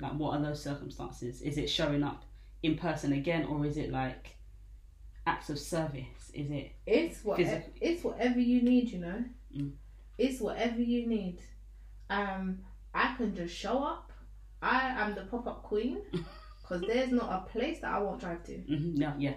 [0.00, 1.42] Like, what are those circumstances?
[1.42, 2.24] Is it showing up
[2.62, 4.36] in person again, or is it like
[5.26, 6.30] acts of service?
[6.34, 6.72] Is it?
[6.86, 7.70] It's what Physical.
[7.80, 9.24] it's whatever you need, you know.
[9.56, 9.72] Mm.
[10.18, 11.40] It's whatever you need.
[12.08, 12.60] Um,
[12.94, 14.12] I can just show up.
[14.62, 15.98] I am the pop up queen
[16.62, 18.52] because there's not a place that I won't drive to.
[18.52, 18.96] Mhm.
[18.96, 19.34] No, yeah,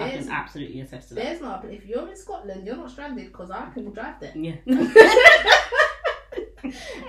[0.00, 1.24] I can absolutely attest to that.
[1.24, 4.32] there's not if you're in Scotland, you're not stranded because I can drive there.
[4.36, 4.56] Yeah.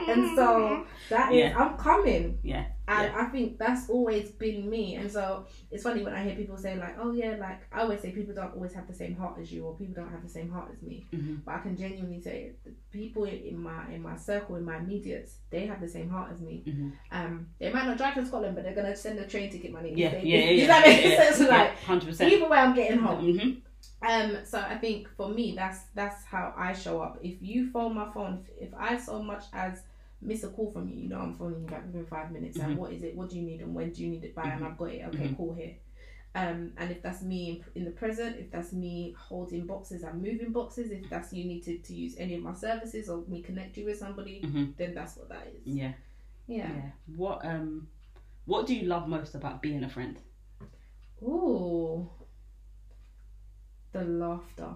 [0.07, 1.57] And so that is Yeah.
[1.57, 2.39] I'm coming.
[2.43, 2.65] Yeah.
[2.89, 4.95] And I think that's always been me.
[4.95, 7.99] And so it's funny when I hear people say like, oh yeah, like I always
[8.01, 10.29] say people don't always have the same heart as you or people don't have the
[10.29, 11.05] same heart as me.
[11.13, 11.43] Mhm.
[11.45, 15.37] But I can genuinely say the people in my in my circle, in my immediates,
[15.51, 16.63] they have the same heart as me.
[16.67, 16.91] Mhm.
[17.11, 19.93] Um they might not drive to Scotland, but they're gonna send a train ticket money.
[19.95, 20.67] Yeah, they- yeah, yeah, Does yeah.
[20.67, 21.49] that make yeah, sense?
[21.49, 22.33] Like hundred percent.
[22.33, 23.25] either way I'm getting home.
[23.25, 23.61] Mhm.
[24.01, 27.19] Um, so I think for me, that's that's how I show up.
[27.21, 29.83] If you phone my phone, if, if I so much as
[30.21, 32.57] miss a call from you, you know I'm phoning you back within five minutes.
[32.59, 32.77] And Mhm.
[32.77, 33.15] what is it?
[33.15, 33.61] What do you need?
[33.61, 34.43] And when do you need it by?
[34.43, 35.05] And I've got it.
[35.07, 35.37] Okay, Mhm.
[35.37, 35.75] cool here.
[36.35, 40.21] Um, and if that's me in, in the present, if that's me holding boxes and
[40.21, 43.77] moving boxes, if that's you needed to use any of my services or me connect
[43.77, 44.75] you with somebody, Mhm.
[44.77, 45.65] then that's what that is.
[45.65, 45.93] Yeah.
[46.47, 46.71] Yeah.
[46.75, 46.91] Yeah.
[47.15, 47.87] What um,
[48.45, 50.19] what do you love most about being a friend?
[51.23, 52.09] Ooh.
[53.91, 54.73] The laughter.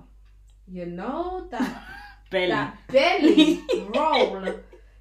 [0.67, 1.83] You know that
[2.31, 2.47] Belly.
[2.49, 3.61] that belly
[3.93, 4.59] roll.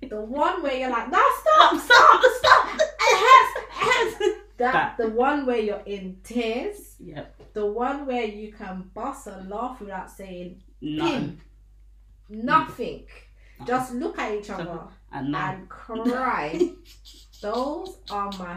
[0.08, 2.74] The one where you're like, no, stop, stop, stop.
[2.74, 4.38] It hurts, it hurts.
[4.58, 4.96] That, That.
[4.98, 6.96] the one where you're in tears.
[7.00, 7.34] Yep.
[7.54, 11.40] The one where you can bust a laugh without saying None.
[12.28, 13.06] nothing.
[13.66, 16.60] Just look at each other And and cry.
[17.42, 18.56] Those are my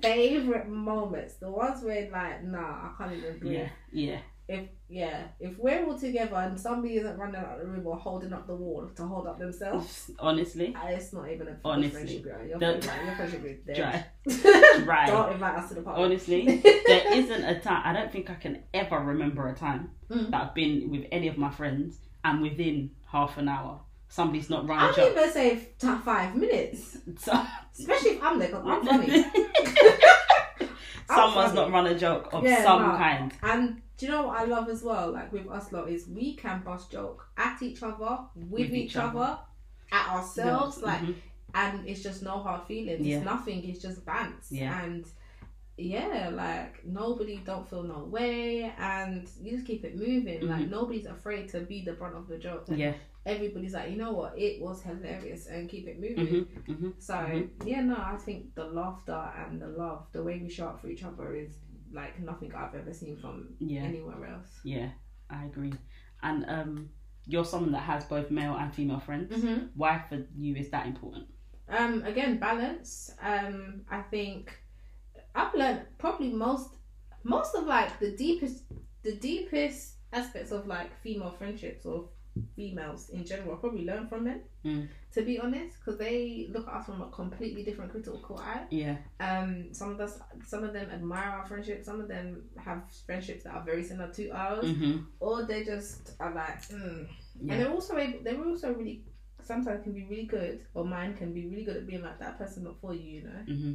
[0.00, 1.34] favorite moments.
[1.34, 3.52] The ones where like, nah, I can't even breathe.
[3.52, 3.68] Yeah.
[3.92, 4.18] Yeah.
[4.52, 7.96] If yeah, if we're all together and somebody isn't running out of the room or
[7.96, 10.74] holding up the wall to hold up themselves, Honestly.
[10.76, 11.90] uh, it's not even a Honestly.
[11.90, 12.22] friendship.
[12.24, 12.46] Girl.
[12.46, 14.04] Your, friendship, your friendship is dead.
[14.26, 14.80] Dry.
[14.84, 15.06] Dry.
[15.06, 16.02] Don't invite us to the party.
[16.02, 17.82] Honestly, there isn't a time.
[17.84, 20.30] I don't think I can ever remember a time Mm.
[20.30, 24.68] that I've been with any of my friends, and within half an hour, somebody's not
[24.68, 25.16] run I a don't joke.
[25.16, 25.68] even say
[26.04, 27.32] five minutes, So,
[27.78, 28.50] especially if I'm there.
[28.50, 29.24] Cause I'm funny.
[31.14, 32.96] Someone's not run a joke of Yeah, some no.
[32.96, 33.32] kind.
[33.42, 35.12] And do you know what I love as well?
[35.12, 38.96] Like with us lot is we can bust joke at each other, with, With each,
[38.96, 39.38] other, other.
[39.92, 41.14] at ourselves, like, Mhm.
[41.54, 43.06] and it's just no hard feelings.
[43.06, 43.16] Yeah.
[43.18, 43.62] It's nothing.
[43.68, 44.46] It's just bants.
[44.50, 44.82] Yeah.
[44.82, 45.04] And
[45.76, 50.46] yeah, like nobody don't feel no way, and you just keep it moving.
[50.48, 50.70] Like Mhm.
[50.70, 52.64] nobody's afraid to be the brunt of the joke.
[52.68, 52.94] And Yeah.
[53.24, 54.36] Everybody's like, you know what?
[54.38, 56.26] It was hilarious, and keep it moving.
[56.66, 57.50] hmm hmm So Mhm.
[57.64, 60.88] yeah, no, I think the laughter and the love, the way we show up for
[60.88, 61.58] each other, is
[61.92, 63.84] like nothing I've ever seen from Yeah.
[63.84, 64.60] anywhere else.
[64.64, 64.90] Yeah.
[65.30, 65.72] I agree.
[66.22, 66.90] And um,
[67.26, 69.32] you're someone that has both male and female friends.
[69.32, 69.66] Mm-hmm.
[69.76, 71.26] Why for you is that important?
[71.68, 73.14] Um, again, balance.
[73.22, 74.58] Um, I think
[75.34, 76.70] I've learned probably most,
[77.24, 78.64] most of like the deepest,
[79.02, 82.08] the deepest aspects of like female friendships or
[82.56, 83.54] females in general.
[83.54, 84.40] I probably learn from men.
[84.64, 84.88] Mm.
[85.12, 88.62] To be honest, because they look at us from a completely different critical eye.
[88.70, 88.96] Yeah.
[89.20, 91.84] Um, some of us, some of them admire our friendship.
[91.84, 96.12] Some of them have friendships that are very similar to ours, hmm or they just
[96.20, 97.06] are like, mm.
[97.40, 97.52] Yeah.
[97.52, 98.18] and they're also able.
[98.22, 99.02] They're also really
[99.42, 102.38] sometimes can be really good, or mine can be really good at being like that
[102.38, 103.42] person not for you, you know.
[103.54, 103.72] hmm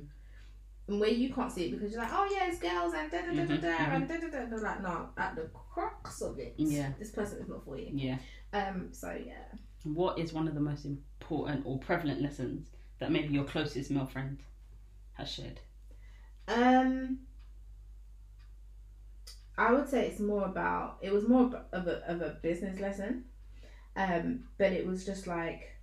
[0.88, 3.20] And where you can't see it because you're like, oh yeah, it's girls and da
[3.20, 4.46] da da da Mhm, da and da da da.
[4.50, 6.94] They're like, no, at the crux of it, Yeah.
[6.98, 7.90] this person is not for you.
[7.94, 8.18] Yeah.
[8.54, 9.34] Um, so yeah.
[9.84, 14.06] What is one of the most important or prevalent lessons that maybe your closest male
[14.06, 14.40] friend
[15.14, 15.60] has shared?
[16.48, 17.20] Um,
[19.58, 20.98] I would say it's more about.
[21.02, 23.26] It was more of a of a business lesson,
[23.96, 25.76] um, but it was just like,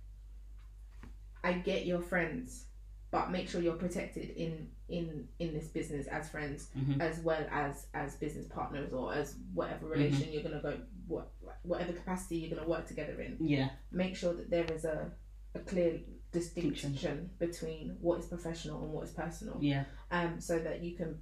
[1.43, 2.65] I get your friends,
[3.11, 6.99] but make sure you're protected in in in this business as friends, Mhm.
[7.01, 11.31] as well as as business partners or as whatever relation you're gonna go what
[11.63, 13.37] whatever capacity you're gonna work together in.
[13.39, 13.69] Yeah.
[13.91, 15.11] Make sure that there is a
[15.55, 15.99] a clear
[16.31, 19.85] distinction between what is professional and what is personal Yeah.
[20.11, 21.19] um, so that you can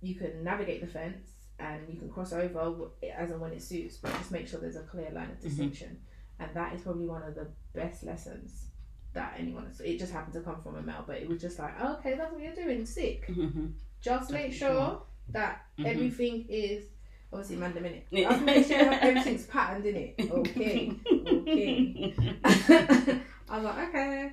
[0.00, 3.96] you can navigate the fence and you can cross over as and when it suits,
[3.96, 5.98] but just make sure there's a clear line of distinction.
[6.38, 8.66] And that is probably one of the best lessons
[9.14, 9.64] that anyone.
[9.66, 12.14] Has, it just happened to come from a male, but it was just like, okay,
[12.14, 12.84] that's what you're doing.
[12.84, 13.24] Sick.
[13.26, 13.68] hmm
[14.02, 14.58] Just make Definitely.
[14.58, 15.86] sure that Mhm.
[15.86, 16.84] everything is
[17.36, 18.06] obviously man the minute.
[18.10, 18.30] Yeah.
[18.30, 20.14] Just make sure everything's patterned in it.
[20.30, 20.92] Okay.
[21.14, 22.14] okay.
[23.48, 24.32] I was like, okay.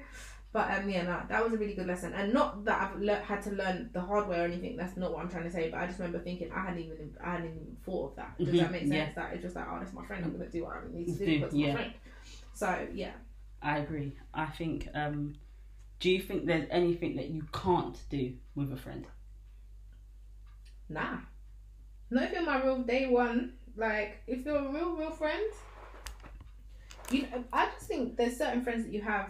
[0.52, 3.16] But um, yeah, no, that was a really good lesson, and not that I've le-
[3.16, 4.78] had to learn the hard way or anything.
[4.78, 5.70] That's not what I'm trying to say.
[5.72, 8.38] But I just remember thinking I hadn't even I hadn't even thought of that.
[8.38, 8.94] Does Mhm, that make sense?
[8.94, 9.10] yeah.
[9.16, 10.24] That it's just like, oh, that's my friend.
[10.24, 11.68] I'm gonna do what I need to do it's yeah.
[11.70, 11.94] my friend.
[12.54, 13.12] So yeah,
[13.62, 14.13] I agree.
[14.34, 14.88] I think.
[14.94, 15.36] Um,
[16.00, 19.08] do you think there's anything that you can't do with a friend?
[20.89, 21.18] nah.
[22.13, 23.54] Not if you're my real day one.
[23.76, 25.43] Like if you're a real real friend,
[27.10, 27.26] you.
[27.52, 29.30] I just think there's certain friends that you have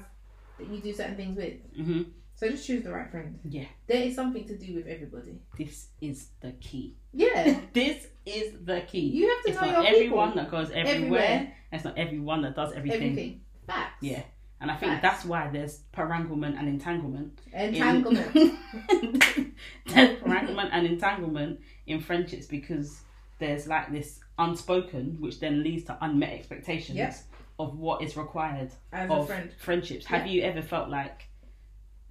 [0.60, 1.54] that you do certain things with.
[1.76, 2.02] hmm
[2.36, 3.40] So just choose the right friend.
[3.48, 3.66] Yeah.
[3.88, 5.40] There is something to do with everybody.
[5.58, 6.98] This is the key.
[7.14, 7.62] Yeah.
[7.74, 9.08] This is the key.
[9.18, 10.44] You have to it's know not your everyone people.
[10.44, 10.96] that goes everywhere.
[10.96, 11.54] Everywhere.
[11.72, 13.02] It's not everyone that does everything.
[13.02, 13.42] Everything.
[13.66, 13.98] Facts.
[14.02, 14.24] Yeah.
[14.64, 15.02] And I think Facts.
[15.02, 17.38] that's why there's paranglement and entanglement.
[17.52, 18.34] in- Entanglement.
[19.88, 23.02] there's paranglement and entanglement in friendships because
[23.40, 27.16] there's like this unspoken, which then leads to unmet expectations Yep.
[27.60, 29.52] of what is required As a of friend.
[29.60, 30.06] friendships.
[30.06, 31.28] Have you ever felt like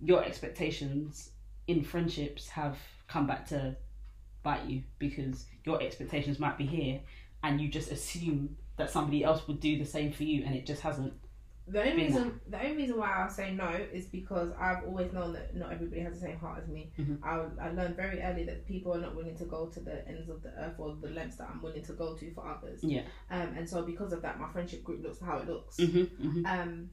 [0.04, 1.30] your expectations
[1.66, 2.76] in friendships have
[3.08, 3.74] come back to
[4.42, 7.00] bite you because your expectations might be here
[7.42, 10.66] and you just assume that somebody else would do the same for you and it
[10.66, 11.14] just hasn't?
[11.72, 15.32] The only reason the only reason why I say no is because I've always known
[15.32, 16.92] that not everybody has the same heart as me.
[16.98, 17.18] Mhm.
[17.22, 20.28] I, I learned very early that people are not willing to go to the ends
[20.28, 22.80] of the earth or the lengths that I'm willing to go to for others.
[22.82, 23.02] Yeah.
[23.30, 25.78] Um, and so because of that, my friendship group looks how it looks.
[25.78, 26.46] Mm-hmm, mm-hmm.
[26.46, 26.90] Um,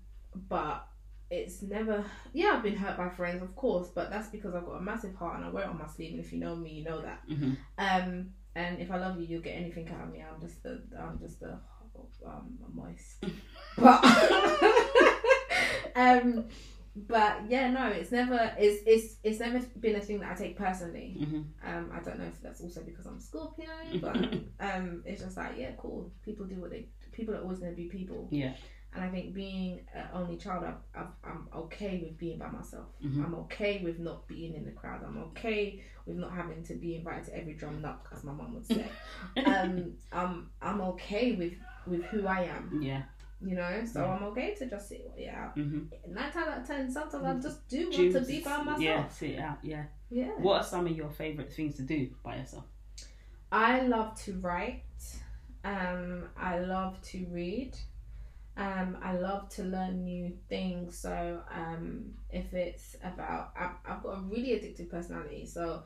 [0.48, 0.88] but
[1.30, 2.06] it's never.
[2.34, 5.16] Yeah, I've been hurt by friends, of course, but that's because I've got a massive
[5.16, 6.14] heart and I wear it on my sleeve.
[6.14, 7.28] And if you know me, you know that.
[7.30, 7.54] Mm-hmm.
[7.78, 10.24] Um, and if I love you, you'll get anything out of me.
[10.24, 11.60] I'm just the, I'm just the,
[12.26, 13.24] um, moist.
[13.78, 14.04] but,
[15.96, 16.46] um,
[16.96, 20.58] but yeah, no, it's never, it's, it's, it's never been a thing that I take
[20.58, 21.18] personally.
[21.20, 21.42] Mm-hmm.
[21.68, 23.68] Um, I don't know if that's also because I'm a Scorpio,
[24.02, 24.16] but
[24.60, 26.12] um, it's just like, yeah, cool.
[26.24, 28.28] People do what they, people are always gonna be people.
[28.32, 28.54] Yeah.
[28.92, 30.64] And I think being an only child,
[30.96, 32.88] I, I'm okay with being by myself.
[33.06, 33.24] Mhm.
[33.24, 35.04] I'm okay with not being in the crowd.
[35.06, 38.56] I'm okay with not having to be invited to every drum knock, as my mum
[38.56, 38.88] would say.
[39.46, 41.54] um, I'm I'm okay with
[41.86, 43.04] with who I am, Yeah.
[43.42, 43.84] You know.
[43.92, 44.12] So Yeah.
[44.12, 45.56] I'm okay to just sit it out.
[45.56, 46.14] Mm-hmm.
[46.14, 48.82] Nine times out of ten, sometimes I just do want to be by myself.
[48.82, 49.58] Yeah, sit it out.
[49.64, 49.84] Yeah.
[50.10, 50.32] yeah.
[50.38, 52.66] What are some of your favorite things to do by yourself?
[53.52, 54.84] I love to write.
[55.64, 57.76] Um, I love to read.
[58.58, 60.98] Um, I love to learn new things.
[60.98, 65.46] So um, if it's about, I've, I've got a really addictive personality.
[65.46, 65.84] So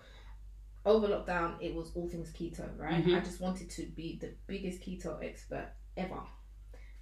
[0.85, 3.05] over lockdown, it was all things keto, right?
[3.05, 3.15] Mhm.
[3.15, 6.19] I just wanted to be the biggest keto expert ever,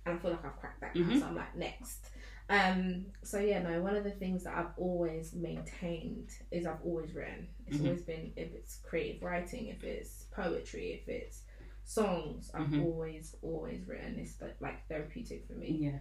[0.05, 0.95] and I feel like I've cracked that.
[0.95, 1.19] Mhm.
[1.19, 2.09] So I'm like next.
[2.49, 3.81] Um, so yeah, no.
[3.81, 7.47] One of the things that I've always maintained is I've always written.
[7.67, 7.85] It's Mhm.
[7.85, 11.43] always been if it's creative writing, if it's poetry, if it's
[11.85, 12.51] songs.
[12.53, 12.83] I've Mhm.
[12.83, 14.19] always always written.
[14.19, 15.71] It's like, therapeutic for me.
[15.71, 15.99] Yeah.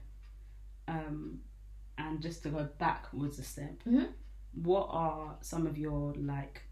[0.88, 1.42] Um,
[1.98, 4.12] and just to go backwards a step, Mhm.
[4.54, 6.62] what are some of your like,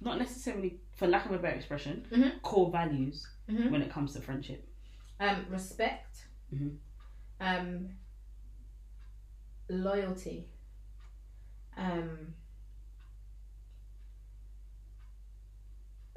[0.00, 2.42] not necessarily for lack of a better expression, Mhm.
[2.42, 3.70] core values Mhm.
[3.70, 4.68] when it comes to friendship?
[5.18, 6.26] Um, respect.
[6.52, 6.76] Mhm.
[7.40, 7.88] Um,
[9.68, 10.48] loyalty.
[11.76, 12.34] Um,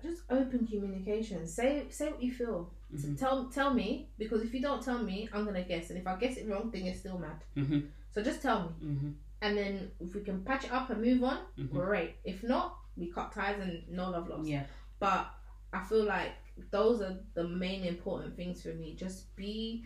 [0.02, 1.48] just open communication.
[1.48, 2.72] Say say what you feel.
[2.98, 3.18] So Mhm.
[3.18, 6.16] tell tell me because if you don't tell me, I'm gonna guess, and if I
[6.18, 7.44] guess it wrong, then you're still mad.
[7.56, 7.90] Mhm.
[8.12, 9.16] So just tell me, Mhm.
[9.42, 11.70] and then if we can patch it up and move on, Mhm.
[11.72, 12.16] great.
[12.24, 14.48] If not, we cut ties and no love lost.
[14.50, 14.66] Yeah.
[15.00, 15.30] But
[15.72, 16.34] I feel like
[16.72, 18.96] those are the main important things for me.
[18.96, 19.86] Just be,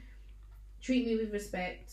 [0.81, 1.91] treat me with respect.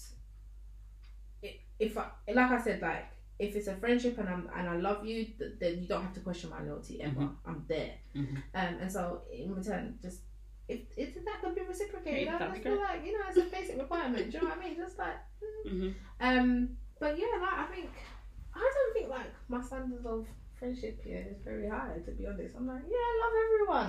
[1.78, 3.06] If I, like I said, like
[3.38, 6.12] if it's a friendship and I'm and I love you, th- then you don't have
[6.14, 7.20] to question my loyalty ever.
[7.20, 7.36] Mhm.
[7.46, 7.94] I'm there.
[8.14, 8.36] Mhm.
[8.54, 10.20] Um, and so in return, just
[10.68, 13.44] if if that could be reciprocated, Yeah, I just feel like you know it's a
[13.44, 14.30] basic requirement.
[14.30, 14.76] Do you know what I mean?
[14.76, 15.16] Just like.
[15.64, 15.72] mm.
[15.72, 15.94] Mhm.
[16.20, 17.90] Um, but yeah, like I think
[18.54, 20.26] I don't think like my standards of
[20.60, 21.96] friendship here is very high.
[22.04, 23.34] To be honest, I'm like, yeah, I love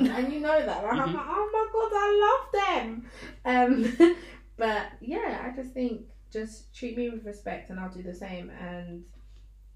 [0.02, 0.84] everyone, and you know that.
[0.84, 1.14] Like, I'm Mhm.
[1.14, 3.06] like, oh my god, I love them.
[3.46, 4.16] Um,
[4.58, 8.50] but yeah, I just think just treat me with respect, and I'll do the same.
[8.50, 9.04] And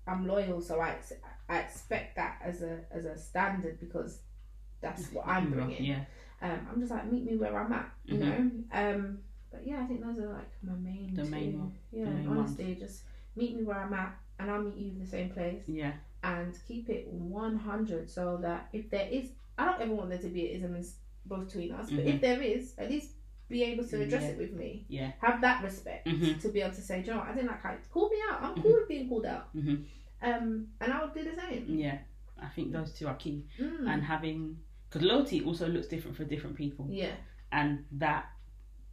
[0.08, 1.14] I'm loyal, so I ex-
[1.50, 4.22] I expect that as a as a standard because
[4.82, 5.84] that's what I'm bringing.
[5.84, 6.06] Yeah.
[6.42, 8.22] Um, I'm just like meet me where I'm at, you Mhm.
[8.22, 8.64] know.
[8.72, 9.20] Um,
[9.52, 11.14] but yeah, I think those are like my main.
[11.16, 11.30] The two.
[11.30, 13.04] main one- Yeah, main honestly, just
[13.36, 15.94] meet me where I'm at, and I'll meet you in the same place, Yeah.
[16.26, 20.28] And keep it 100, so that if there is, I don't ever want there to
[20.28, 20.76] be an ism
[21.28, 22.14] between us, but Mhm.
[22.16, 23.12] if there is, at least
[23.48, 24.30] be able to address Yeah.
[24.30, 24.86] it with me.
[24.90, 25.12] Yeah.
[25.22, 26.42] Have that respect Mhm.
[26.42, 28.42] to be able to say, Joe, I didn't like how call me out.
[28.42, 28.62] I'm Mhm.
[28.64, 29.56] cool with being called out.
[29.56, 29.86] Mhm.
[30.22, 31.66] Um, and I would do the same.
[31.78, 32.00] Yeah.
[32.40, 33.46] I think those two are key.
[33.60, 33.88] Mm.
[33.88, 34.58] And having,
[34.90, 36.88] because loyalty also looks different for different people.
[36.90, 37.16] yeah.
[37.52, 38.26] and that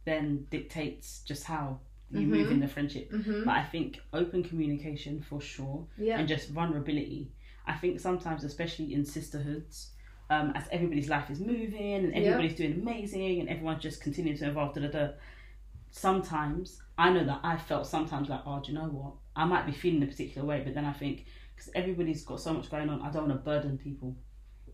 [0.05, 1.81] then dictates just how
[2.13, 2.29] you Mhm.
[2.29, 3.11] move in the friendship.
[3.11, 3.43] Mm-hmm.
[3.45, 6.19] But I think open communication for sure, Yeah.
[6.19, 7.31] and just vulnerability.
[7.65, 9.91] I think sometimes, especially in sisterhoods,
[10.29, 12.31] um, as everybody's life is moving and Yeah.
[12.31, 15.07] everybody's doing amazing and everyone's just continuing to evolve, da da da.
[15.91, 19.13] Sometimes I know that I felt sometimes like, oh, do you know what?
[19.35, 22.53] I might be feeling a particular way, but then I think because everybody's got so
[22.53, 24.15] much going on, I don't want to burden people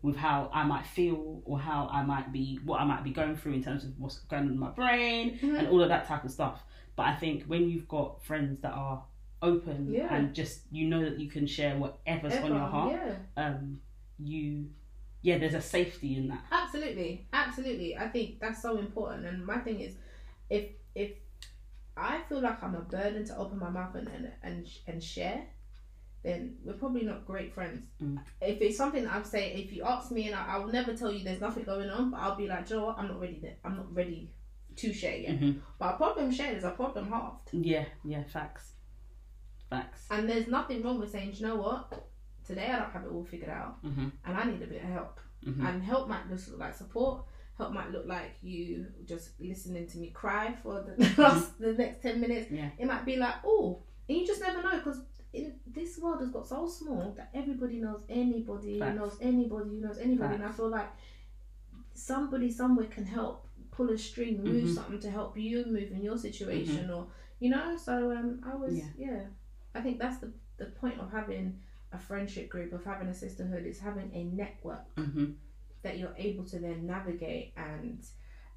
[0.02, 3.36] with how I might feel or how I might be, what I might be going
[3.36, 5.58] through in terms of what's going on in my brain Mhm.
[5.58, 6.64] and all of that type of stuff.
[6.96, 9.02] But I think when you've got friends that are
[9.42, 10.14] open Yeah.
[10.14, 13.16] and just you know that you can share whatever's on your heart, Yeah.
[13.36, 13.80] um,
[14.18, 14.68] you,
[15.22, 16.44] yeah, there's a safety in that.
[16.50, 17.96] Absolutely, absolutely.
[17.96, 19.26] I think that's so important.
[19.26, 19.94] And my thing is,
[20.48, 21.12] if if
[21.96, 25.44] I feel like I'm a burden to open my mouth and and and, and share,
[26.22, 27.86] then we're probably not great friends.
[28.02, 28.18] Mm.
[28.42, 30.94] If it's something that I'm saying, if you ask me and I, I will never
[30.94, 33.38] tell you there's nothing going on, but I'll be like, Joe, I'm not ready.
[33.40, 33.56] There.
[33.64, 34.30] I'm not ready
[34.80, 35.38] to share yet.
[35.40, 35.60] Mhm.
[35.78, 37.48] But a problem shared is a problem halved.
[37.52, 38.72] Yeah, yeah, facts,
[39.68, 40.06] facts.
[40.10, 42.06] And there's nothing wrong with saying, you know what?
[42.46, 44.10] Today I don't have it all figured out, Mhm.
[44.24, 45.20] and I need a bit of help.
[45.44, 45.64] Mhm.
[45.66, 47.24] And help might just look like support.
[47.58, 52.00] help might look like you just listening to me cry for the last the next
[52.00, 52.50] ten minutes.
[52.50, 52.70] Yeah.
[52.78, 55.02] It might be like, oh, and you just never know because
[55.66, 58.96] this world has got so small that everybody knows anybody Facts.
[58.98, 60.88] knows anybody knows anybody, and I feel like
[61.92, 64.74] somebody somewhere can help pull a string, move Mhm.
[64.74, 67.08] something to help you move in your situation, or
[67.38, 67.76] you know.
[67.76, 68.88] So um, I was Yeah.
[68.96, 69.26] yeah.
[69.74, 71.58] I think that's the the point of having
[71.92, 75.36] a friendship group, of having a sisterhood, is having a network Mhm.
[75.82, 78.06] that you're able to then navigate and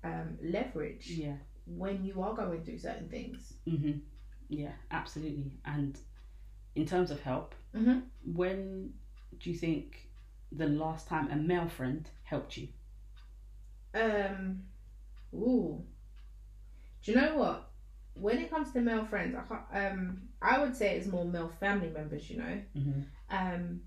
[0.04, 1.38] um, leverage Yeah.
[1.66, 3.54] when you are going through certain things.
[3.66, 4.02] Mhm.
[4.50, 4.74] Yeah.
[4.92, 5.60] Absolutely.
[5.66, 5.98] And
[6.76, 8.00] in terms of help, Mm-hmm.
[8.36, 8.94] when
[9.40, 10.10] do you think
[10.52, 12.68] the last time a male friend helped you?
[13.94, 14.64] Um,
[15.34, 15.84] ooh.
[17.04, 17.70] Do you know what?
[18.16, 21.52] When it comes to male friends, I can't, um, I would say it's more male
[21.60, 22.30] family members.
[22.30, 23.02] You know, Mm-hmm.
[23.30, 23.82] um,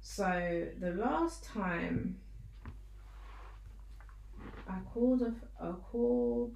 [0.00, 2.16] so the last time
[4.68, 6.54] I called a, I called,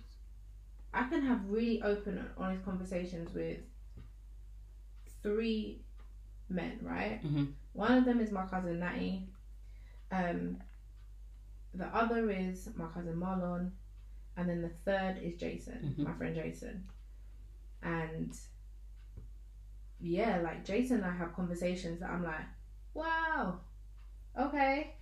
[0.94, 3.58] I can have really open and honest conversations with
[5.22, 5.80] three
[6.48, 7.20] men, right?
[7.24, 7.52] Mhm.
[7.72, 9.26] One of them is my cousin Natty.
[10.12, 10.58] Um,
[11.74, 13.72] the other is my cousin Marlon,
[14.36, 16.04] and then the third is Jason, Mhm.
[16.06, 16.84] my friend Jason.
[17.82, 18.36] And
[20.00, 22.44] yeah, like Jason and I have conversations that I'm like,
[22.94, 23.60] wow,
[24.38, 24.92] okay,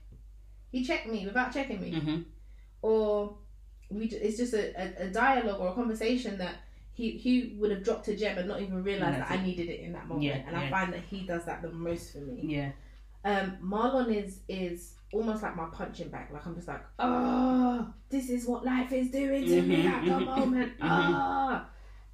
[0.70, 2.22] he checked me without checking me, Mm-hmm.
[2.82, 3.36] or
[3.90, 6.56] we it's just a, a, a dialogue or a conversation that.
[6.94, 9.70] He, he would have dropped a gem and not even realized That's that I needed
[9.70, 12.18] it in that moment, Yeah, and I find that he does that the most for
[12.18, 12.42] me.
[12.44, 12.72] Yeah.
[13.24, 16.28] Um, Marlon is is almost like my punching bag.
[16.32, 20.04] Like I'm just like, oh, this is what life is doing to me Mhm, at
[20.04, 20.72] the mhm, moment.
[20.78, 20.88] mhm.
[20.88, 21.68] Ah,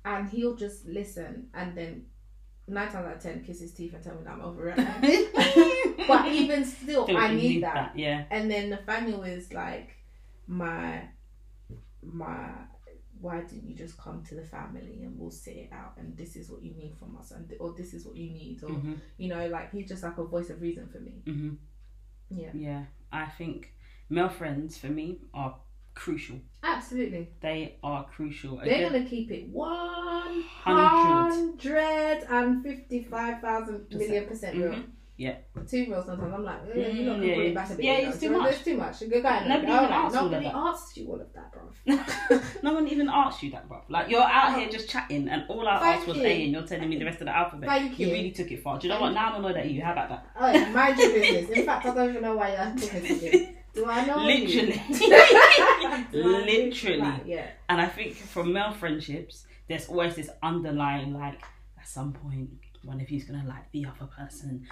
[0.04, 2.06] and he'll just listen, and then
[2.66, 6.04] nine times out of ten, kiss his teeth and tell me that I'm over it.
[6.08, 7.92] but even still, I you need that.
[7.96, 8.24] Yeah.
[8.30, 9.96] And then Nathaniel is like
[10.46, 11.02] my
[12.02, 12.50] my.
[13.20, 15.94] Why didn't you just come to the family and we'll sit it out?
[15.98, 18.62] And this is what you need from us, and or this is what you need,
[18.62, 18.92] or Mm-hmm.
[19.16, 21.22] you know, like he's just like a voice of reason for me.
[21.26, 21.54] Mm-hmm.
[22.30, 22.50] Yeah.
[22.54, 22.84] Yeah.
[23.12, 23.72] I think
[24.08, 25.56] male friends for me are
[25.94, 26.40] crucial.
[26.62, 27.28] Absolutely.
[27.40, 28.56] They are crucial.
[28.56, 31.58] They're Again, to keep it 100.
[32.28, 34.72] 155,000 million percent real.
[34.72, 34.84] Mhm.
[35.18, 35.34] Yeah.
[35.68, 36.32] Too real sometimes.
[36.32, 37.34] I'm like, Mm, can yeah, pull yeah.
[37.50, 37.84] it back a bit.
[37.84, 38.08] Yeah, know.
[38.10, 38.50] it's too much.
[38.50, 39.00] There's too much.
[39.00, 39.40] Good guy.
[39.48, 40.54] Nobody even right, asks Nobody that.
[40.54, 42.40] asked you all of that, bro.
[42.62, 43.82] no one even asked you that, bro.
[43.88, 46.22] Like you're out here just chatting, and all I Thank asked was you.
[46.24, 47.68] A, and you're telling me the rest of the alphabet.
[47.68, 48.12] Thank You you.
[48.12, 48.78] really took it far.
[48.78, 49.20] Do you know Thank what?
[49.20, 49.82] Now I'm annoyed at you.
[49.82, 50.26] How about that?
[50.38, 51.50] Oh, mind your business.
[51.50, 52.58] In fact, I don't even know why you're
[52.88, 53.56] talking to me.
[53.74, 54.82] Do I know Literally.
[54.88, 56.98] I Literally.
[56.98, 57.46] Like, yeah.
[57.68, 61.42] And I think from male friendships, there's always this underlying like
[61.78, 62.50] at some point
[62.82, 64.66] one of you's gonna like the other person.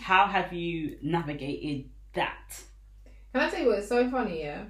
[0.00, 2.62] How have you navigated that?
[3.32, 4.40] Can I tell you what's so funny?
[4.40, 4.64] Yeah,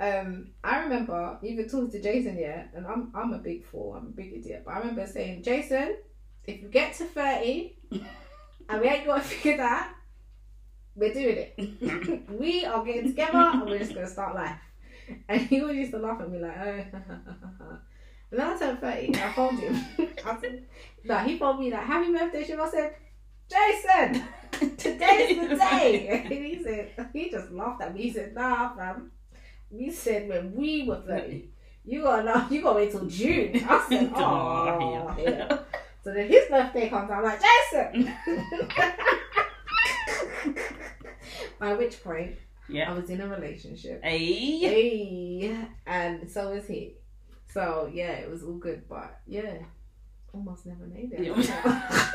[0.00, 2.38] um, I remember even talking to Jason.
[2.38, 3.94] Yeah, and I'm I'm a big fool.
[3.94, 4.62] I'm a big idiot.
[4.64, 5.96] But I remember saying, Jason,
[6.46, 9.94] if you get to thirty and we ain't got to figure that,
[10.94, 12.30] we're doing it.
[12.38, 14.58] we are getting together and we're just gonna start life.
[15.28, 17.78] And he always used to laugh at me like, oh.
[18.30, 19.84] And then I turned 30 and I phoned him.
[20.24, 20.64] I said,
[21.04, 22.60] no, he phoned me like, happy birthday, Shiv.
[22.60, 22.94] I said,
[23.50, 24.24] Jason,
[24.76, 26.08] today's the day.
[26.24, 28.02] And he said, he just laughed at me.
[28.02, 29.12] He said, nah, fam.
[29.70, 31.50] We said when we were 30,
[31.84, 33.64] you gotta know, you gotta wait till June.
[33.68, 34.22] I said, oh,
[34.80, 35.58] Oh, yeah.
[36.04, 38.12] So then his birthday comes, I'm like, Jason.
[41.58, 42.36] By which point,
[42.68, 42.90] yeah.
[42.90, 44.02] I was in a relationship.
[44.04, 44.58] Hey.
[44.60, 45.56] Hey,
[45.86, 46.94] and so was he.
[47.48, 49.54] So yeah, it was all good, but yeah,
[50.32, 51.20] almost never made it.
[51.24, 52.10] Yeah.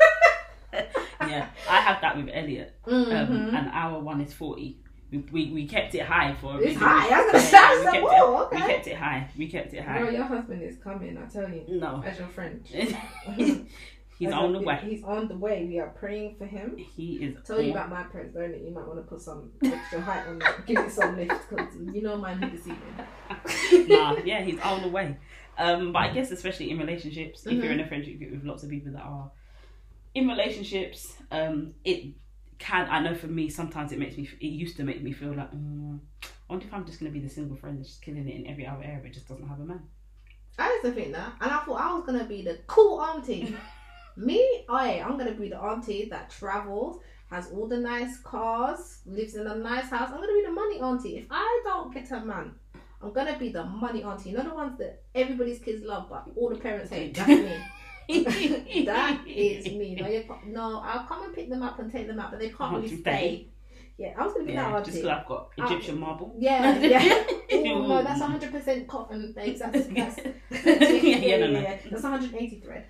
[1.20, 1.48] Yeah.
[1.70, 2.74] I have that with Elliot.
[2.86, 3.54] Um, Mhm.
[3.54, 4.78] and our one is forty.
[5.10, 6.82] We, we, we kept it high for a It's reason.
[6.82, 7.08] high.
[7.08, 9.28] I was gonna Yeah, say, we kept it, we kept it high.
[9.38, 10.10] We kept it Bro, high.
[10.10, 11.16] your husband is coming.
[11.16, 12.02] I tell you, No.
[12.04, 12.60] as your friend.
[14.24, 14.80] He's As on the way.
[14.82, 15.66] He's on the way.
[15.66, 16.78] We are praying for him.
[16.78, 17.36] He is.
[17.46, 18.62] Tell you about my parents, don't it?
[18.62, 20.64] You might want to put some extra height on that.
[20.66, 23.88] Give it some lift because you know mine hit this evening.
[23.88, 25.18] nah, yeah, he's on the way.
[25.58, 28.62] Um, but I guess especially in relationships, if you're in a friendship group with lots
[28.62, 29.30] of people that are
[30.14, 32.14] in relationships, um, it
[32.58, 32.88] can.
[32.88, 34.26] I know for me, sometimes it makes me.
[34.40, 37.20] It used to make me feel like, mm, I wonder if I'm just gonna be
[37.20, 39.60] the single friend that's just killing it in every other area, but just doesn't have
[39.60, 39.82] a man.
[40.58, 43.54] I used to think that, and I thought I was gonna be the cool auntie.
[44.16, 47.00] Me, I, I'm gonna be the auntie that travels,
[47.30, 50.10] has all the nice cars, lives in a nice house.
[50.10, 51.16] I'm gonna be the money auntie.
[51.16, 52.52] If I don't get a man,
[53.02, 54.32] I'm gonna be the money auntie.
[54.32, 57.14] Not the ones that everybody's kids love, but all the parents hate.
[57.14, 57.58] That's me.
[58.84, 59.96] that is me.
[59.96, 62.58] No, no, I'll come and pick them up and take them out, but they can't
[62.58, 63.48] Can't really you stay.
[63.96, 65.02] Yeah, I was gonna be Yeah, that just auntie.
[65.02, 66.34] because I've got um, Egyptian marble.
[66.38, 67.24] Yeah, yeah.
[67.66, 69.60] Oh, no, that's 100% cotton babes.
[69.60, 70.18] That's, that's,
[70.50, 71.62] Yeah, yeah, no, no.
[71.62, 72.84] That's 180 thread.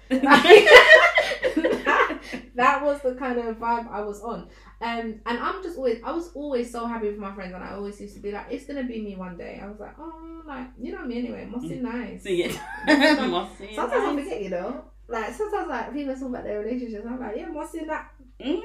[2.55, 4.49] that, was the kind of vibe I was on.
[4.81, 7.72] Um, and I'm just always, I was always so happy with my friends, and I
[7.75, 9.61] always used to be like, it's gonna be me one day.
[9.62, 11.47] I was like, oh, like you know me anyway.
[11.51, 12.22] Must be nice.
[12.22, 12.53] So yeah,
[12.87, 14.25] Sometimes- Must be Sometimes I nice.
[14.25, 14.85] forget, you know.
[15.07, 17.05] Like sometimes, like people talk about their relationships.
[17.07, 18.11] I'm like, yeah, must be that.
[18.41, 18.61] Mm.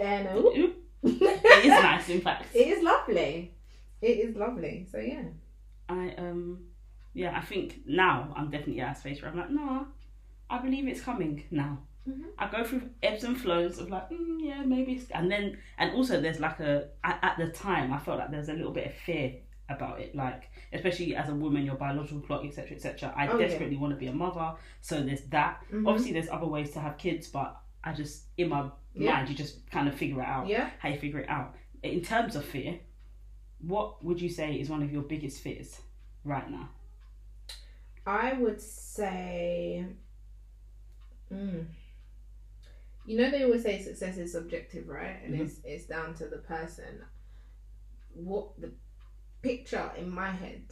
[0.00, 0.50] And no,
[1.02, 2.46] It is nice, in fact.
[2.54, 3.52] it is lovely.
[4.02, 4.86] It is lovely.
[4.90, 5.22] So yeah.
[5.88, 6.64] I um
[7.14, 9.86] yeah, I think now I'm definitely at a space where I'm like, no,
[10.50, 11.78] I believe it's coming now.
[12.08, 12.24] Mhm.
[12.38, 15.92] I go through ebbs and flows of like, mm, yeah, maybe it's, and then and
[15.92, 18.86] also there's like a at, at the time I felt like there's a little bit
[18.86, 19.34] of fear
[19.68, 23.12] about it, like especially as a woman, your biological clock, etc., etc.
[23.16, 23.48] I Oh, yeah.
[23.48, 25.64] desperately want to be a mother, so there's that.
[25.72, 25.88] Mhm.
[25.88, 29.14] Obviously, there's other ways to have kids, but I just in my Yeah.
[29.14, 30.70] mind, you just kind of figure it out Yeah.
[30.78, 31.56] how you figure it out.
[31.82, 32.78] In terms of fear,
[33.60, 35.80] what would you say is one of your biggest fears
[36.24, 36.68] right now?
[38.06, 39.84] I would say,
[41.32, 41.66] mm,
[43.06, 45.22] you know, they always say success is subjective, right?
[45.24, 45.40] And Mhm.
[45.40, 47.04] it's it's down to the person.
[48.14, 48.72] What the
[49.42, 50.64] picture in my head,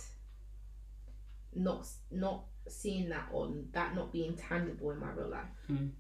[1.54, 5.92] not not seeing that on that not being tangible in my real life, Mm.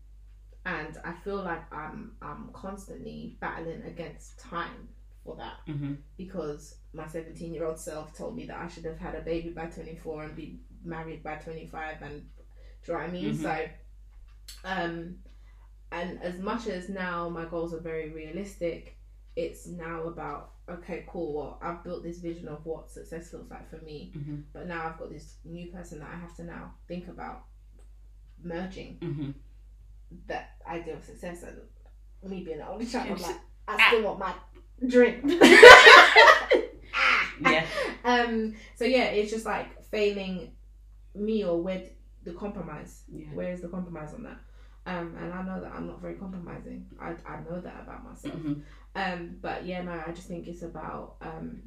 [0.64, 4.88] and I feel like I'm I'm constantly battling against time
[5.22, 5.94] for that Mm-hmm.
[6.16, 9.50] because my 17 year old self told me that I should have had a baby
[9.50, 12.20] by 24 and be married by 25 and
[12.84, 13.42] do you know what I mean Mhm.
[13.42, 13.68] so
[14.64, 15.18] um
[15.98, 18.96] and as much as now my goals are very realistic
[19.36, 23.68] it's now about okay cool well I've built this vision of what success looks like
[23.70, 24.36] for me Mm-hmm.
[24.52, 27.44] but now I've got this new person that I have to now think about
[28.42, 29.30] merging Mm-hmm.
[30.28, 31.58] that idea of success and
[32.30, 34.32] me being an only child I'm like I still want my
[34.94, 35.24] drink
[37.40, 37.66] Yeah.
[38.04, 40.52] um so yeah it's just like failing
[41.14, 41.82] me or where
[42.22, 43.26] the compromise Yeah.
[43.34, 44.38] where is the compromise on that
[44.86, 48.34] um and i know that i'm not very compromising i, I know that about myself
[48.34, 48.62] Mhm.
[48.96, 51.62] um but yeah no i just think it's about um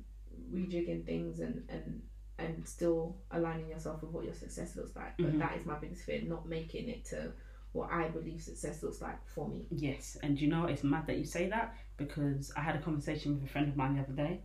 [0.53, 2.01] rejigging things and and
[2.39, 5.39] and still aligning yourself with what your success looks like but Mhm.
[5.39, 7.31] that is my biggest fear not making it to
[7.71, 11.17] what i believe success looks like for me Yes, and you know it's mad that
[11.17, 14.13] you say that because I had a conversation with a friend of mine the other
[14.13, 14.41] day,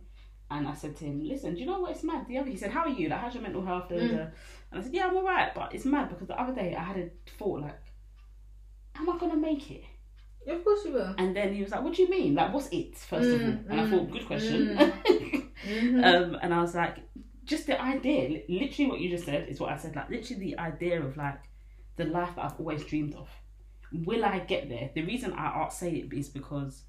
[0.49, 1.91] and I said to him, "Listen, do you know what?
[1.91, 3.09] It's mad." The other he said, "How are you?
[3.09, 4.11] Like, how's your mental health?" Mm.
[4.11, 4.31] And
[4.71, 7.09] I said, "Yeah, I'm alright, but it's mad because the other day I had a
[7.37, 7.79] thought like,
[8.95, 9.83] am I gonna make it?"
[10.47, 12.35] of course you will And then he was like, "What do you mean?
[12.35, 14.77] Like, what's it?" First of all, Mm, and I mm, thought, "Good question."
[15.63, 16.03] Mhm.
[16.03, 16.97] um, and I was like,
[17.45, 19.95] just the idea, literally what you just said is what I said.
[19.95, 21.39] Like, literally the idea of like
[21.95, 23.29] the life that I've always dreamed of.
[23.93, 24.89] Will I get there?
[24.93, 26.83] The reason I say it is because,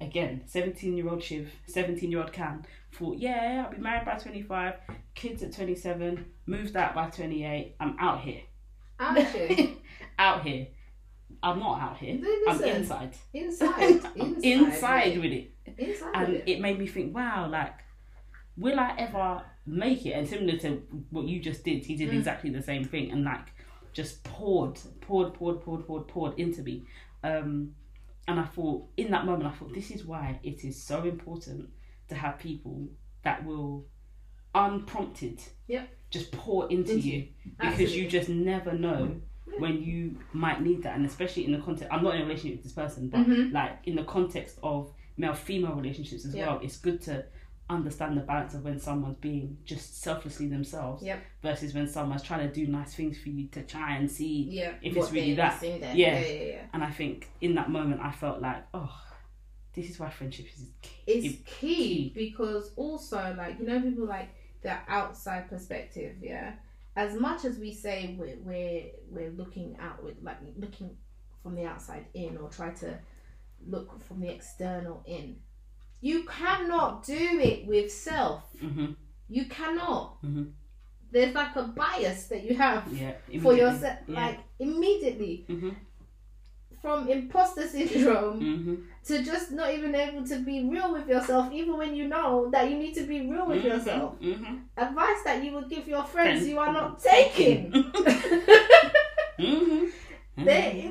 [0.00, 4.74] again, seventeen-year-old Shiv, seventeen-year-old Can thought, yeah, I'll be married by twenty-five,
[5.14, 7.76] kids at twenty-seven, moved out by twenty-eight.
[7.78, 8.40] I'm out here,
[8.98, 9.76] Actually,
[10.18, 10.68] out here.
[11.42, 12.18] I'm not out here.
[12.48, 13.14] I'm inside.
[13.32, 15.52] inside, I'm inside, inside with it.
[15.78, 16.44] inside and it.
[16.46, 17.74] it made me think, wow, like,
[18.56, 20.12] will I ever make it?
[20.12, 22.18] And similar to what you just did, he did Mm.
[22.18, 23.46] exactly the same thing and like
[23.92, 26.84] just poured, poured, poured, poured, poured, poured into me.
[27.24, 27.74] Um,
[28.28, 31.68] and I thought, in that moment, I thought, this is why it is so important
[32.08, 32.88] to have people
[33.22, 33.86] that will,
[34.54, 35.88] unprompted, Yep.
[36.10, 37.52] just pour into, Into you you.
[37.60, 39.20] because you just never know Yeah.
[39.58, 41.92] When you might need that, and especially in the context.
[41.92, 43.52] I'm not in a relationship with this person, but Mhm.
[43.52, 46.46] like in the context of male female relationships as Yeah.
[46.48, 47.24] well, it's good to
[47.68, 51.18] understand the balance of when someone's being just selflessly themselves Yep.
[51.42, 54.42] versus when someone's trying to do nice things for you to try and see.
[54.50, 55.60] yeah, if it's really that.
[55.62, 55.94] Yeah.
[55.94, 56.66] yeah, yeah.
[56.72, 58.92] And I think in that moment, I felt like, oh,
[59.72, 61.12] this is why friendship is key.
[61.12, 64.28] It's key because also like you know people like
[64.62, 66.54] the outside perspective, yeah.
[66.96, 70.96] As much as we say we're we're, we're looking out with like looking
[71.42, 72.98] from the outside in or try to
[73.68, 75.36] look from the external in,
[76.00, 78.42] you cannot do it with self.
[78.60, 78.92] hmm
[79.28, 80.22] You cannot.
[80.22, 80.52] Mhm.
[81.10, 83.12] There's like a bias that you have Yeah.
[83.42, 84.14] for yourself, Yeah.
[84.26, 85.70] like immediately hmm
[86.86, 88.74] from imposter syndrome hmm
[89.04, 92.68] to just not even able to be real with yourself, even when you know that
[92.68, 94.14] you need to be real with yourself.
[94.18, 97.70] hmm Advice that you would give your friends you are not taking.
[99.38, 99.86] hmm
[100.38, 100.90] they,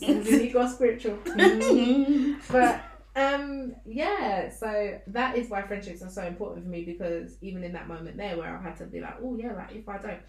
[0.00, 1.18] is got spiritual.
[2.50, 2.84] but
[3.14, 7.72] um, yeah, so that is why friendships are so important for me because even in
[7.74, 10.20] that moment there where I had to be like, oh yeah, like if I don't,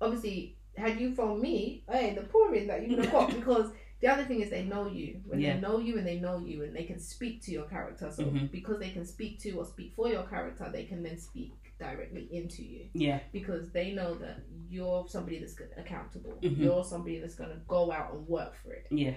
[0.00, 3.70] obviously, had you phoned me, hey, the pouring that you would have got because
[4.00, 5.54] the other thing is they know you when Yeah.
[5.54, 8.10] they know you and they know you and they can speak to your character.
[8.10, 8.50] So Mhm.
[8.50, 12.28] because they can speak to or speak for your character, they can then speak directly
[12.34, 13.20] into you Yeah.
[13.32, 16.32] because they know that you're somebody that's accountable.
[16.42, 16.58] Mhm.
[16.58, 18.86] You're somebody that's going to go out and work for it.
[18.90, 19.14] Yeah.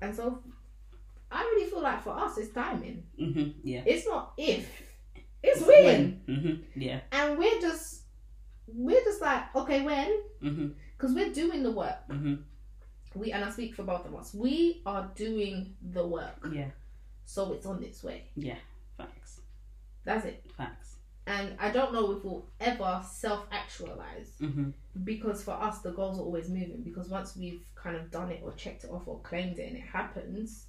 [0.00, 0.42] And so
[1.30, 3.04] I really feel like for us, it's timing.
[3.18, 3.54] Mhm.
[3.64, 3.82] Yeah.
[3.86, 4.82] It's not if,
[5.42, 6.22] it's when.
[6.28, 6.64] Mhm.
[6.76, 7.00] Yeah.
[7.12, 8.04] And we're just,
[8.68, 10.20] we're just like, okay, when?
[10.42, 10.74] Mhm.
[10.96, 11.98] Because we're doing the work.
[13.16, 14.34] We and I speak for both of us.
[14.34, 16.70] We are doing the work, Yeah.
[17.24, 18.30] so it's on its way.
[18.36, 18.58] Yeah.
[18.96, 19.40] Facts.
[20.04, 20.44] That's it.
[20.56, 20.96] Facts.
[21.26, 24.72] And I don't know if we'll ever self-actualize Mhm.
[25.02, 26.82] because for us the goals are always moving.
[26.82, 29.76] Because once we've kind of done it or checked it off or claimed it and
[29.76, 30.66] it happens,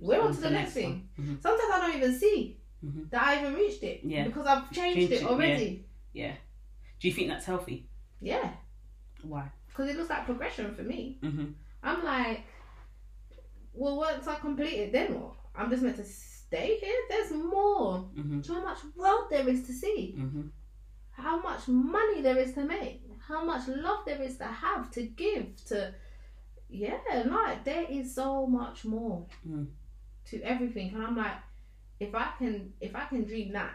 [0.00, 1.08] we're on to the next thing.
[1.18, 1.42] Mhm.
[1.42, 3.10] Sometimes I don't even see Mhm.
[3.10, 4.24] that I even reached it Yeah.
[4.24, 5.84] because I've changed, Changed it it, already.
[6.12, 6.36] Yeah.
[7.00, 7.88] Do you think that's healthy?
[8.20, 8.54] Yeah,
[9.22, 9.50] Why?
[9.68, 11.18] because it looks like progression for me.
[11.22, 11.54] Mhm.
[11.82, 12.42] I'm like,
[13.72, 15.34] well, once I complete it, then what?
[15.54, 16.94] I'm just meant to stay here.
[17.08, 18.08] There's more.
[18.16, 18.44] Mhm.
[18.46, 20.14] Do how much world there is to see?
[20.18, 20.50] Mhm.
[21.12, 23.02] How much money there is to make?
[23.20, 25.94] How much love there is to have to give to?
[26.68, 29.68] Yeah, like there is so much more Mm.
[30.26, 31.38] to everything, and I'm like,
[31.98, 33.74] if I can, if I can dream that,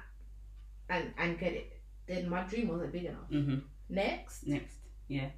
[0.89, 3.29] and and get it, then my dream wasn't big enough.
[3.29, 3.63] Mhm.
[3.89, 4.77] Next, Next.
[5.07, 5.31] Yeah.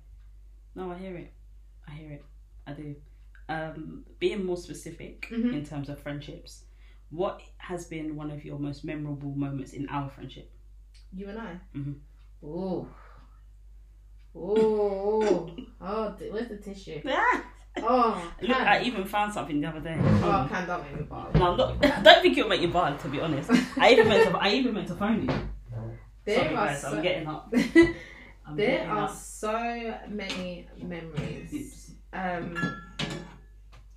[0.75, 1.33] No, I hear it.
[1.87, 2.25] I hear it.
[2.67, 2.95] I do.
[3.47, 5.53] Um, being more specific Mhm.
[5.53, 6.63] in terms of friendships,
[7.11, 10.51] what has been one of your most memorable moments in our friendship?
[11.13, 11.59] you and I.
[11.75, 11.95] Mhm.
[12.43, 12.87] Oh.
[14.35, 15.49] Ooh.
[15.81, 17.01] oh, where's the tissue?
[17.77, 19.95] Oh, Look, I even found something the other day.
[19.99, 21.29] oh, can don't make me ball.
[21.35, 23.49] No, not, I don't think it'll make you bad, to be honest.
[23.77, 24.37] I even meant to.
[24.37, 25.35] I even meant to phone you.
[26.25, 26.81] There Sorry, are guys.
[26.81, 27.53] so, I'm getting up.
[28.47, 29.15] I'm there getting are up.
[29.15, 31.84] so many memories.
[32.15, 32.81] Um,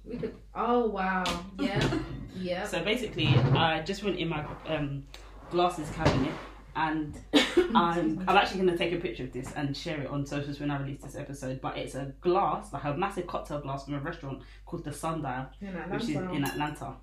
[0.04, 0.34] we could.
[0.54, 1.24] Oh wow.
[1.58, 1.98] Yeah.
[2.40, 2.66] Yeah.
[2.68, 5.02] So basically, I just went in my um,
[5.50, 6.32] glasses cabinet,
[6.76, 7.18] and
[7.74, 10.60] I'm, I'm actually going to take a picture of this and share it on socials
[10.60, 11.60] when I release this episode.
[11.60, 15.46] But it's a glass, like a massive cocktail glass from a restaurant called the Sundial,
[15.88, 16.94] which is in Atlanta.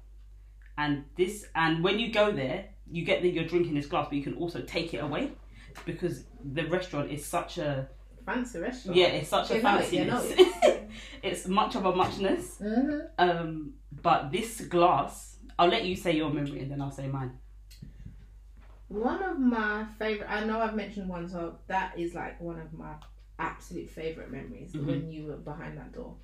[0.78, 4.16] And this, and when you go there, you get that you're drinking this glass, but
[4.16, 5.32] you can also take it away
[5.86, 7.90] because the restaurant is such a
[8.26, 8.98] fancy restaurant.
[8.98, 10.06] yeah, it's such a You
[10.96, 11.30] know it, you fanciness.
[11.30, 12.58] know it's much of a muchness.
[12.60, 17.08] hmm Um, but this glass, I'll let you say your memory and then I'll say
[17.08, 17.40] mine.
[18.88, 20.30] One of my favorite.
[20.30, 22.94] I know I've mentioned one, so that is like one of my
[23.40, 24.86] absolute favorite memories Mhm.
[24.86, 26.16] when you were behind that door.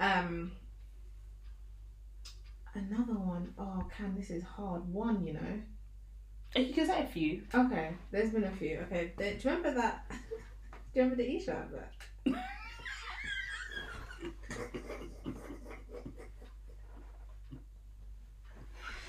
[0.00, 0.52] Um,
[2.74, 3.54] another one.
[3.58, 4.92] Oh, can this is hard.
[4.92, 5.62] One, you know.
[6.56, 7.42] You can say a few.
[7.54, 8.80] Okay, there's been a few.
[8.80, 10.04] Okay, do you remember that?
[10.10, 10.16] do
[10.94, 11.88] you remember the Esure advert?
[12.26, 12.38] Nah.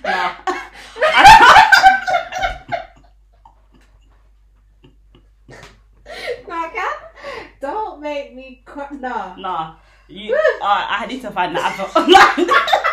[0.03, 0.31] No,
[7.61, 8.87] don't make me cry.
[8.91, 9.75] No, nah.
[10.07, 12.47] You, uh, I need to find the advert online.
[12.47, 12.90] you're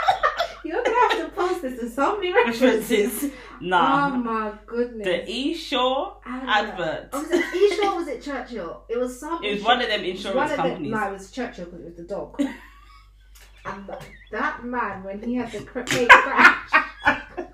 [1.62, 3.30] have to to somebody references.
[3.62, 5.06] Oh my goodness.
[5.06, 7.08] the E Shore advert.
[7.12, 7.44] Oh, was it
[7.80, 8.84] Esure or was it Churchill?
[8.88, 9.42] It was some.
[9.44, 10.90] It was one of them one insurance of the- companies.
[10.92, 12.40] no, it was Churchill because it was the dog.
[13.66, 13.98] and th-
[14.32, 16.70] that man, when he had the fake crash,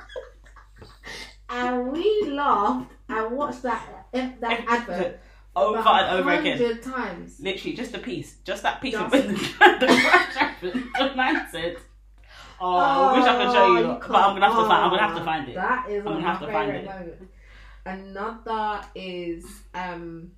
[1.50, 5.20] and we laughed and watched that eh, that advert
[5.56, 6.80] over and over again.
[6.80, 7.38] times.
[7.40, 8.36] Literally, just a piece.
[8.44, 10.84] Just that piece Just- of when the, the crash happened.
[10.98, 11.76] The man said,
[12.60, 14.84] Oh, I wish I could show you, Oh, but I'm gonna have to find.
[14.84, 15.54] I'm gonna have to find it.
[15.54, 16.84] That is I'm gonna have to find it.
[16.84, 17.24] moments.
[17.86, 19.44] Another is
[19.74, 20.32] um,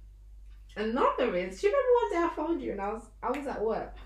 [0.76, 1.60] another is.
[1.60, 3.96] Do you remember one day I found you and I was I was at work,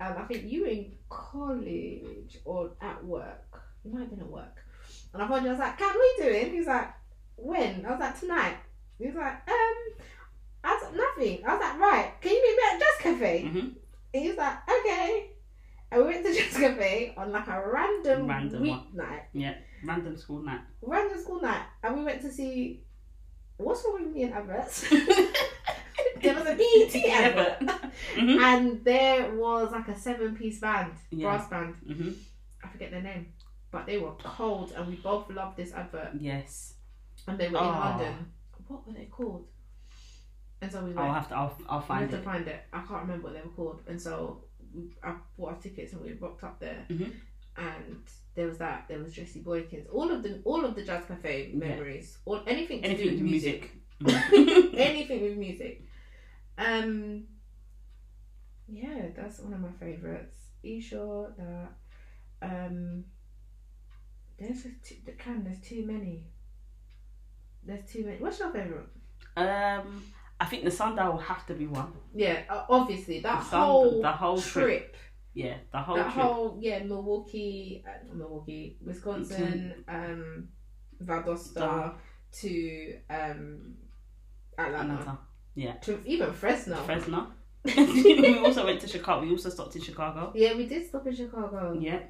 [0.00, 3.62] and I think you were in college or at work.
[3.84, 4.64] You might have been at work,
[5.12, 5.48] and I found you.
[5.48, 6.88] I was like, "Can we do it?" He's like,
[7.36, 8.56] "When?" I was like, "Tonight."
[8.98, 10.04] He was like, "Um."
[10.64, 11.46] I was like, nothing.
[11.46, 13.42] I was like, right, can you meet me at Jazz Cafe?
[13.44, 13.74] Mhm.
[14.14, 15.30] And he was like, okay.
[15.90, 18.86] And we went to Jazz Cafe on like a random, Random one.
[18.94, 20.60] weeknight, Random school night.
[20.82, 22.82] random school night, and we went to see
[23.56, 24.88] what's wrong with me and adverts.
[26.22, 27.60] there was a BET advert,
[28.16, 28.40] Mhm.
[28.40, 31.28] and there was like a seven-piece band, Yeah.
[31.36, 31.74] brass band.
[31.86, 32.16] Mhm.
[32.64, 33.32] I forget their name,
[33.70, 36.14] but they were cold, and we both loved this advert.
[36.18, 36.74] Yes.
[37.28, 37.68] And they were in Oh.
[37.70, 38.32] London.
[38.68, 39.46] What were they called?
[40.60, 40.98] And so we went.
[40.98, 41.36] I'll have to.
[41.36, 41.56] I'll.
[41.68, 42.24] I'll I find have to it.
[42.24, 42.60] find it.
[42.72, 43.82] I can't remember what they were called.
[43.86, 44.42] And so
[45.02, 46.84] I bought our tickets and we rocked up there.
[46.88, 47.12] Mhm.
[47.56, 48.02] And
[48.34, 48.86] there was that.
[48.88, 49.86] There was Jesse Boykins.
[49.92, 51.58] All of the all of the jazz cafe Yeah.
[51.58, 52.18] memories.
[52.24, 53.70] Or anything to Anything do with music.
[54.00, 54.74] music.
[54.74, 55.82] anything with music.
[56.58, 57.26] Um.
[58.68, 60.36] Yeah, that's one of my favorites.
[60.80, 61.68] Sure that
[62.42, 63.04] um
[64.36, 66.24] there's a t- the can there's too many.
[67.64, 68.18] There's too many.
[68.18, 68.86] What's your favourite?
[69.36, 70.02] Um,
[70.38, 71.92] I think the sundial will have to be one.
[72.14, 74.96] Yeah, obviously that The sun- whole the whole trip, trip.
[75.34, 76.24] Yeah, the whole that trip.
[76.24, 80.48] whole yeah Milwaukee, uh, Milwaukee, Wisconsin, um,
[81.02, 81.94] Valdosta
[82.40, 83.74] to um
[84.58, 85.18] Atlanta, Atlanta.
[85.54, 85.72] Yeah.
[85.82, 86.76] to even Fresno.
[86.76, 87.28] Fresno.
[87.64, 89.22] we also went to Chicago.
[89.26, 90.32] We also stopped in Chicago.
[90.34, 91.76] yeah, we did stop in Chicago.
[91.80, 92.00] Yeah.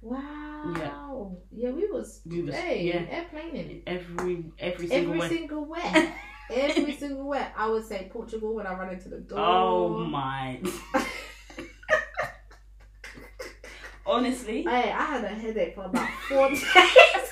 [0.00, 0.74] Wow.
[0.76, 3.02] Yeah, yeah we was We was- hey, yeah.
[3.24, 3.82] airplaning.
[3.86, 5.28] Every every single Every way.
[5.28, 6.12] single wet.
[6.50, 7.52] Every single wet.
[7.56, 9.38] I would say Portugal when I run into the door.
[9.40, 10.60] Oh my.
[14.06, 16.64] Honestly, Hey, I had a headache for about four days.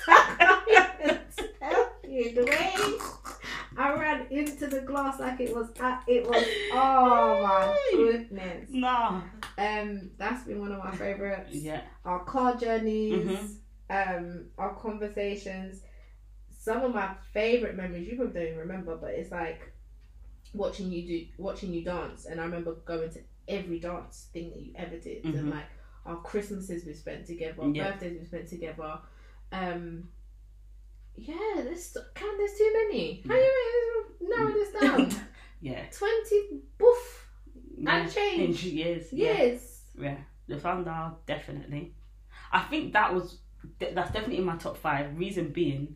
[0.07, 1.21] I can't
[1.59, 2.75] tell you the way
[3.79, 5.69] I ran into the glass like it was.
[5.79, 6.43] uh, It was.
[6.71, 8.69] Oh my goodness.
[8.71, 9.21] nah.
[9.57, 11.49] Um, that's been one of my favorites.
[11.51, 11.81] Yeah.
[12.05, 13.57] Our car journeys,
[13.89, 14.19] Mhm.
[14.19, 15.81] um, our conversations.
[16.67, 18.09] Some of my favorite memories.
[18.09, 19.71] You probably don't even remember, but it's like
[20.53, 22.25] watching you do, watching you dance.
[22.25, 25.51] And I remember going to every dance thing that you ever did, and Mhm.
[25.51, 25.69] like
[26.05, 27.91] our Christmases we spent together, Yeah.
[27.91, 28.99] birthdays we spent together.
[29.53, 30.09] Um,
[31.15, 33.23] yeah, there's can there's too many.
[33.25, 35.09] How you narrow this down?
[35.61, 35.85] Yeah.
[35.89, 37.29] Twenty boof
[37.77, 37.97] yeah.
[38.03, 38.65] and change.
[38.65, 39.13] In years.
[39.13, 39.33] Yeah.
[39.33, 39.83] Yes.
[39.97, 40.17] Yeah.
[40.47, 41.95] The sundial definitely.
[42.51, 43.39] I think that was
[43.79, 45.17] that's definitely in my top five.
[45.17, 45.95] Reason being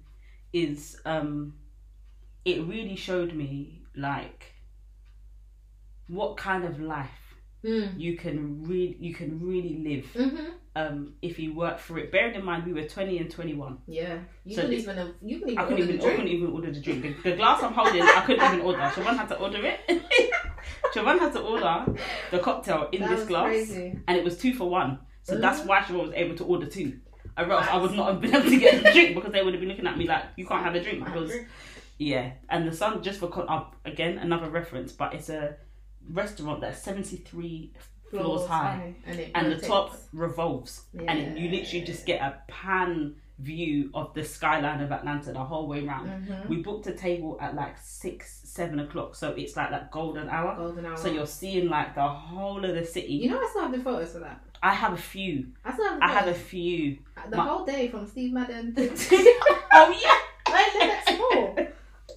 [0.54, 1.54] is um
[2.46, 4.54] it really showed me like
[6.08, 7.10] what kind of life
[7.64, 8.00] Mm.
[8.00, 10.50] you can really you can really live Mhm.
[10.76, 12.12] um if you work for it.
[12.12, 13.78] Bearing in mind we were twenty and twenty one.
[13.86, 14.18] Yeah.
[14.44, 16.16] You So couldn't even have, you couldn't even I couldn't order even the I drink.
[16.18, 17.02] couldn't even order the drink.
[17.24, 18.80] The, the glass I'm holding, I couldn't even order.
[18.80, 19.80] Siobhan had to order it.
[20.92, 21.86] Siobhan had to order
[22.32, 24.00] the cocktail in That this glass, crazy.
[24.08, 24.98] and it was two for one.
[25.22, 25.68] So that's Mhm.
[25.68, 27.00] why Siobhan was able to order two.
[27.38, 29.54] Or else I would not have been able to get the drink because they would
[29.54, 31.32] have been looking at me like, "You can't have a drink." Because
[31.98, 35.56] yeah, and the sun just for con- up again another reference, but it's a
[36.10, 37.74] restaurant that's seventy three
[38.10, 42.42] floors high, and, it and the top revolves, and it, you literally just get a
[42.48, 46.28] pan view of the skyline of Atlanta the whole way round.
[46.28, 46.48] Mhm.
[46.48, 50.56] We booked a table at like six, seven o'clock, so it's like that golden hour.
[50.56, 50.98] golden hour.
[50.98, 53.14] So you're seeing like the whole of the city.
[53.14, 54.42] You know, I still have the photos for that.
[54.64, 55.48] I have a few.
[55.66, 57.00] I still have I have a few.
[57.30, 58.74] the my- whole day from Steve Madden.
[58.78, 60.54] oh yeah.
[60.54, 61.56] Wait, let's go.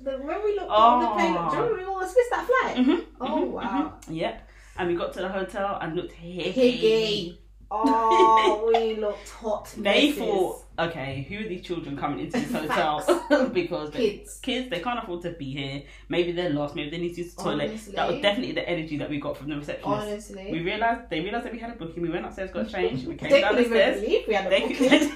[0.03, 0.75] The, when we looked Oh.
[0.75, 2.77] on the plane, do you remember we almost missed that flight?
[2.77, 3.95] Mhm, Oh mhm, wow.
[4.11, 4.49] Yep.
[4.77, 6.51] And we got to the hotel and looked hickey.
[6.51, 7.41] Hickey.
[7.71, 9.73] Oh, we looked hot.
[9.79, 13.49] They thought, okay, who are these children coming into this hotel?
[13.53, 14.39] because they, kids.
[14.41, 15.83] kids, they can't afford to be here.
[16.09, 16.75] Maybe they're lost.
[16.75, 17.69] Maybe they need to use the toilet.
[17.71, 17.95] Honestly.
[17.95, 20.07] That was definitely the energy that we got from the receptionist.
[20.07, 22.03] Honestly, We realized they realized that we had a booking.
[22.03, 23.07] We went upstairs, got changed.
[23.07, 24.01] We came they down the stairs.
[24.01, 25.13] believe we had a They booking.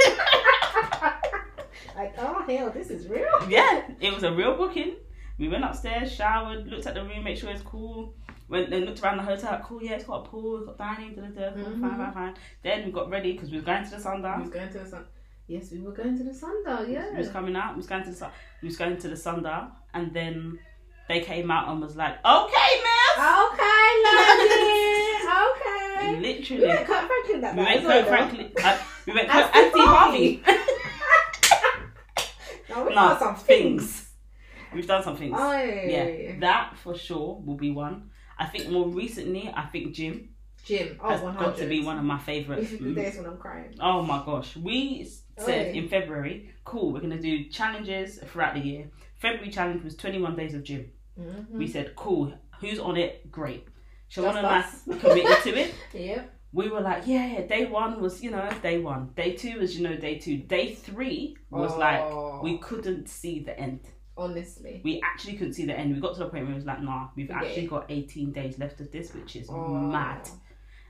[1.96, 3.26] like, oh hell, this is real.
[3.48, 4.96] yeah, it was a real booking.
[5.38, 8.14] We went upstairs, showered, looked at the room, make sure it's cool.
[8.48, 9.60] Went and looked around the hotel.
[9.64, 11.54] Cool, yeah, it's got a pool, it's got dining, da da da.
[11.54, 11.80] Cool, Mhm.
[11.80, 12.34] fine, fine, fine.
[12.62, 14.40] Then we got ready because we were going to the We sundial.
[14.40, 15.04] was going to the sun.
[15.48, 16.86] Yes, we were going to the sundial.
[16.86, 17.10] Yeah.
[17.12, 17.72] We was coming out.
[17.74, 18.30] We was going to the sun.
[18.62, 20.58] We was going to the sundial, and then
[21.08, 25.14] they came out and was like, "Okay, miss." Okay, lady.
[25.48, 26.12] okay.
[26.12, 28.52] We Literally, went Kirk Franklin that we night went Kirk Franklin.
[28.62, 30.42] Uh, we went Kurt Steve Anthony Harvey.
[30.46, 30.54] though.
[32.74, 34.10] No, we Nah, got some things.
[34.74, 35.34] We've done some things.
[35.38, 38.10] Oh, Yeah, that for sure will be one.
[38.38, 40.28] I think more recently, I think gym
[40.64, 40.98] gym.
[41.02, 41.44] Oh, has 100.
[41.44, 42.60] got to be one of my favourite.
[42.60, 43.74] These are the days when I'm crying.
[43.80, 45.08] Oh my gosh, we
[45.38, 48.90] said in February, cool, we're gonna do challenges throughout the year.
[49.16, 50.90] February challenge was 21 days of gym.
[51.18, 51.58] Mm-hmm.
[51.58, 53.30] We said, cool, who's on it?
[53.30, 53.66] Great.
[54.10, 54.62] Siobhan and I
[55.00, 55.74] committed to it.
[55.92, 56.22] yeah.
[56.52, 59.10] We were like, yeah, yeah, day one was, you know, day one.
[59.14, 60.38] Day two was, you know, day two.
[60.38, 63.80] Day three was like, Oh, we couldn't see the end.
[64.16, 64.80] honestly.
[64.82, 65.94] We actually couldn't see the end.
[65.94, 68.32] We got to the point where it was like, nah, we've Forget actually got 18
[68.32, 69.68] days left of this, which is Oh.
[69.68, 70.28] mad.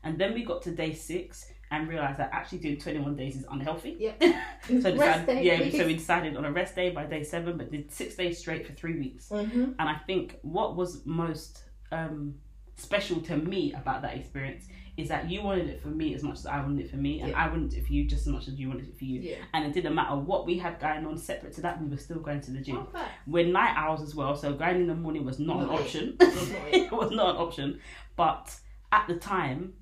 [0.04, 3.44] And then we got to day six and realized that actually doing 21 days is
[3.50, 3.96] unhealthy.
[3.98, 4.22] Yep.
[4.68, 7.90] So, decided, yeah, so we decided on a rest day by day seven, but did
[7.90, 9.30] six days straight for three weeks.
[9.30, 9.72] Mm-hmm.
[9.78, 12.34] And I think what was most um,
[12.76, 14.66] special to me about that experience
[14.98, 17.20] is that you wanted it for me as much as I wanted it for me,
[17.20, 17.44] and Yeah.
[17.44, 19.20] I wanted it for you just as much as you wanted it for you.
[19.20, 19.36] Yeah.
[19.54, 22.18] And it didn't matter what we had going on separate to that, we were still
[22.18, 22.84] going to the gym.
[22.92, 23.10] Fact.
[23.26, 26.16] We're night owls as well, so going in the morning was not an option.
[26.18, 26.74] Was not it.
[26.74, 27.80] it was not an option.
[28.16, 28.54] But
[28.90, 29.74] at the time,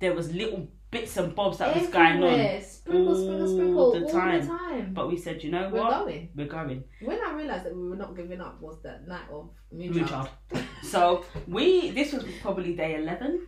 [0.00, 2.60] there was little bits and bobs that was going on.
[2.62, 3.92] Sprinkle, sprinkle, all sprinkle.
[3.92, 4.40] the all time.
[4.42, 4.94] the time.
[4.94, 6.04] But we said, you know We're what?
[6.04, 6.28] going.
[6.36, 6.84] We're going.
[7.00, 10.28] When I realised that we were not giving up was that night of Moonchild.
[10.52, 10.62] Moonchild.
[10.84, 13.46] So we this was probably day eleven.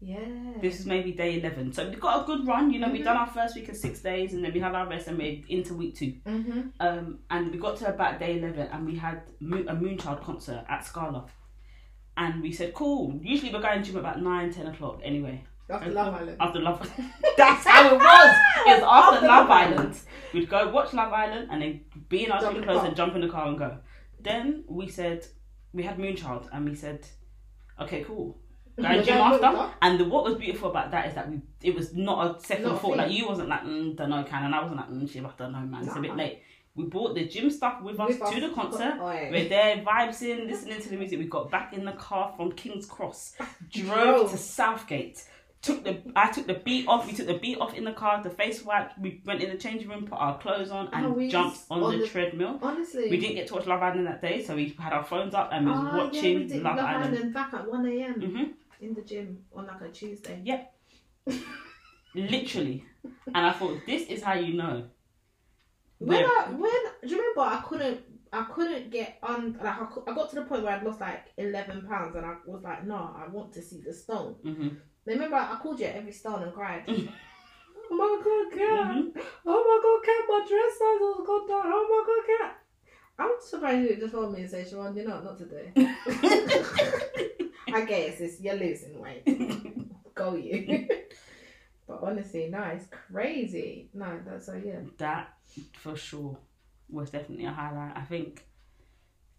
[0.00, 0.18] Yeah.
[0.60, 2.70] This is maybe day eleven, so we got a good run.
[2.70, 3.04] You know, we Mhm.
[3.04, 5.40] done our first week of six days, and then we had our rest, and we're
[5.48, 6.12] into week two.
[6.26, 6.72] Mhm.
[6.78, 10.62] Um, and we got to about day eleven, and we had Mo- a Moonchild concert
[10.68, 11.26] at Scala,
[12.18, 15.00] and we said, "Cool." Usually we're going to gym about nine, ten o'clock.
[15.02, 16.36] Anyway, After Love Island.
[16.40, 16.80] after Love,
[17.36, 18.36] that's how it was.
[18.66, 19.78] It was after, After Love Love Island.
[19.80, 20.00] Island.
[20.34, 22.78] We'd go watch Love Island, and then be in our Jump gym in the clothes
[22.80, 22.86] car.
[22.88, 23.78] and jump in the car and go.
[24.20, 25.26] Then we said
[25.72, 27.06] we had Moonchild, and we said,
[27.80, 28.38] "Okay, cool."
[28.76, 29.74] Going We're gym after, after?
[29.82, 32.64] and the, what was beautiful about that is that we it was not a second
[32.64, 32.88] Not thought.
[32.90, 32.96] thing.
[32.98, 35.30] Like you wasn't like mm, don't know, can, and I wasn't like mm, shit, I
[35.38, 35.84] don't know, man.
[35.86, 36.42] It's a bit late.
[36.76, 38.94] We brought the gym stuff with us With to the concert.
[39.00, 39.28] Oi.
[39.30, 41.20] We're there, vibes in, listening to the music.
[41.20, 43.36] We got back in the car from King's Cross,
[43.70, 44.30] drove Drove.
[44.32, 45.22] to Southgate.
[45.64, 47.06] Took the I took the beat off.
[47.06, 48.22] We took the beat off in the car.
[48.22, 48.98] The face wiped.
[48.98, 51.92] We went in the changing room, put our clothes on, and Oh, jumped on, on
[51.92, 52.58] the, the- treadmill.
[52.62, 53.08] Honestly.
[53.10, 55.48] We didn't get to watch Love Island that day, so we had our phones up
[55.52, 57.32] and we was watching yeah, we did Love, Island.
[57.32, 58.14] back at 1 a.m.
[58.20, 58.42] hmm
[58.80, 60.42] in the gym on like a Tuesday.
[60.44, 60.74] Yep,
[62.14, 62.84] literally,
[63.26, 64.84] and I thought this is how you know.
[65.98, 68.00] When We're- I when do you remember I couldn't
[68.32, 71.26] I couldn't get on like I, I got to the point where I'd lost like
[71.38, 74.34] eleven pounds and I was like no I want to see the stone.
[74.44, 74.76] Mhm.
[75.06, 76.84] Remember I called you at every stone and cried.
[77.90, 78.96] Oh my god, Kat!
[78.96, 79.24] Mhm.
[79.46, 80.24] Oh my god, Kat!
[80.26, 81.62] My dress size has gone down.
[81.66, 82.52] Oh my god, Kat!
[83.18, 85.70] I'm surprised you just told me and say, Siobhan, you know, not today.
[87.72, 89.24] I guess it's you're losing weight.
[90.14, 90.88] Go you.
[91.86, 93.90] but honestly, no, it's crazy.
[93.92, 94.80] No, that's so yeah.
[94.96, 95.34] that
[95.74, 96.38] for sure
[96.88, 97.96] was definitely a highlight.
[97.96, 98.46] I think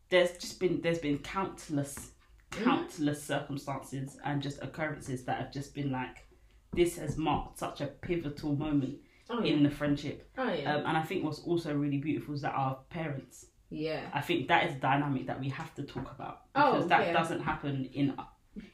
[0.10, 2.15] there's just been there's been countless Mm-hmm.
[2.52, 6.28] Countless circumstances and just occurrences that have just been like
[6.74, 8.98] this has marked such a pivotal moment
[9.30, 9.54] Oh yeah.
[9.54, 10.30] in the friendship.
[10.38, 10.76] oh yeah.
[10.76, 13.48] Um, and I think what's also really beautiful is that our parents.
[13.70, 14.02] yeah.
[14.14, 17.08] I think that is a dynamic that we have to talk about Oh, because that
[17.08, 17.14] yeah.
[17.14, 18.14] doesn't happen in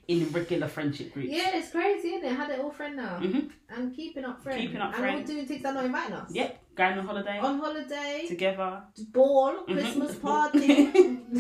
[0.08, 1.30] in regular friendship groups.
[1.32, 2.36] Yeah, it's crazy, isn't it?
[2.36, 3.20] Had it all friend now.
[3.20, 3.50] Mhm.
[3.70, 4.62] And keeping up friends.
[4.62, 5.20] Keeping up friends.
[5.30, 6.30] and we're doing things that are not inviting us.
[6.34, 8.84] Yep, going on holiday On holiday, together.
[9.12, 9.74] ball, Mhm.
[9.74, 10.68] Christmas party,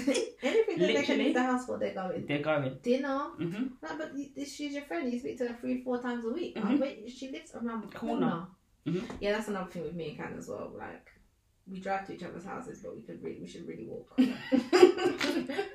[0.41, 1.23] anything that they can Literally.
[1.25, 2.25] leave the house for, they're going.
[2.25, 2.77] They're going.
[2.81, 3.19] Dinner.
[3.37, 4.11] hmm No, but
[4.47, 5.11] she's your friend.
[5.11, 6.55] You speak to her three, four times a week.
[6.55, 6.73] Mhm.
[6.73, 8.29] Oh, wait, she lives around the Corner.
[8.29, 8.47] corner.
[8.87, 9.03] Mhm.
[9.19, 10.73] Yeah, that's another thing with me and Kat as well.
[10.75, 11.10] Like,
[11.67, 14.11] we drive to each other's houses, but we could really, we should really walk.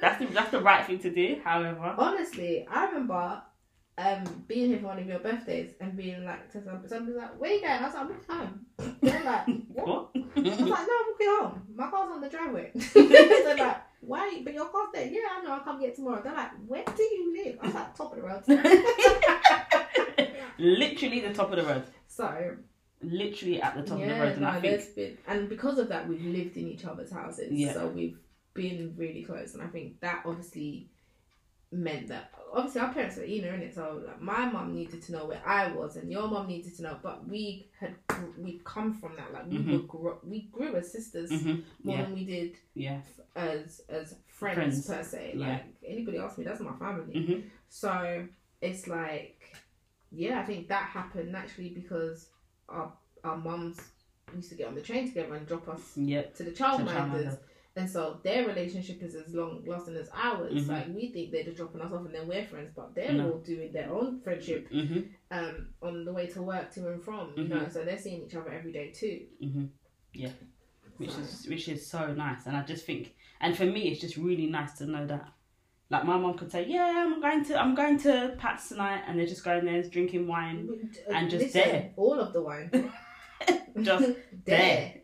[0.00, 1.40] That's the that's the right thing to do.
[1.44, 3.42] However, Honestly, I remember
[3.98, 7.40] um being here for one of your birthdays and being like to some somebody's like,
[7.40, 7.72] Where you going?
[7.72, 8.66] I was like, I'm walking home.
[9.02, 10.10] They're like, What?
[10.14, 11.62] I was like, No, I'm walking home.
[11.74, 12.70] My car's on the driveway.
[12.94, 14.40] They're like, Why?
[14.44, 15.06] But your car's there.
[15.06, 16.20] Yeah, I know, I'll come get tomorrow.
[16.22, 17.58] They're like, Where do you live?
[17.62, 18.44] I was like, top of the road.
[20.58, 21.84] Literally the top of the road.
[22.06, 22.56] so
[23.06, 25.88] Literally at the top of the road, and no, I think been and because of
[25.88, 27.52] that we've lived in each other's houses.
[27.52, 27.72] Yeah.
[27.72, 28.18] So we've
[28.52, 30.88] been really close and I think that obviously
[31.70, 35.12] meant that obviously our parents were inner in it so like my mom needed to
[35.12, 37.94] know where I was and your mom needed to know but we had
[38.38, 39.72] we come from that like we Mhm.
[39.72, 43.00] were gro- we grew as sisters hmm more Yeah, than we did yeah.
[43.34, 44.86] as as friends, Friends.
[44.86, 45.46] per se Yeah.
[45.48, 48.26] like anybody else me that's my family hmm so
[48.62, 49.42] it's like,
[50.10, 52.30] yeah, I think that happened naturally because
[52.68, 52.92] our
[53.24, 53.80] our mums
[54.34, 56.34] used to get on the train together and drop us Yep.
[56.36, 57.38] to the childminders, childminder.
[57.76, 60.52] and so their relationship is as long lasting as ours.
[60.52, 60.68] Mhm.
[60.68, 63.32] Like we think they're just dropping us off and then we're friends, but they're No.
[63.32, 65.00] all doing their own friendship hmm
[65.30, 67.32] um on the way to work to and from.
[67.36, 67.48] You Mhm.
[67.50, 69.26] know, so they're seeing each other every day too.
[69.40, 69.66] hmm
[70.12, 70.32] Yeah.
[70.98, 74.00] Which So- is which is so nice, and I just think, and for me, it's
[74.00, 75.32] just really nice to know that.
[75.88, 79.18] Like my mom could say, "Yeah, I'm going to I'm going to Pat's tonight," and
[79.18, 81.90] they're just going there, drinking wine, And just Listen, there.
[81.96, 82.70] all of the wine.
[83.82, 84.10] just
[84.44, 84.94] there.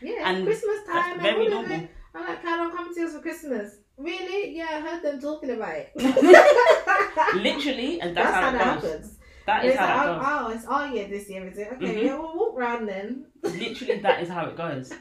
[0.00, 1.12] Yeah, And Christmas time.
[1.14, 1.88] And very all normal.
[2.14, 3.76] I'm like, Kyle, I'm coming to us for Christmas.
[3.96, 4.56] Really?
[4.56, 5.92] Yeah, I heard them talking about it.
[7.34, 9.18] Literally, and That's, that's, how how, that happens.
[9.46, 10.52] That is how like, that oh, goes.
[10.52, 11.68] oh, it's our year this year, is it?
[11.74, 12.04] Okay, Mhm.
[12.04, 13.26] yeah, we'll walk round then.
[13.42, 14.92] Literally, that is how it goes.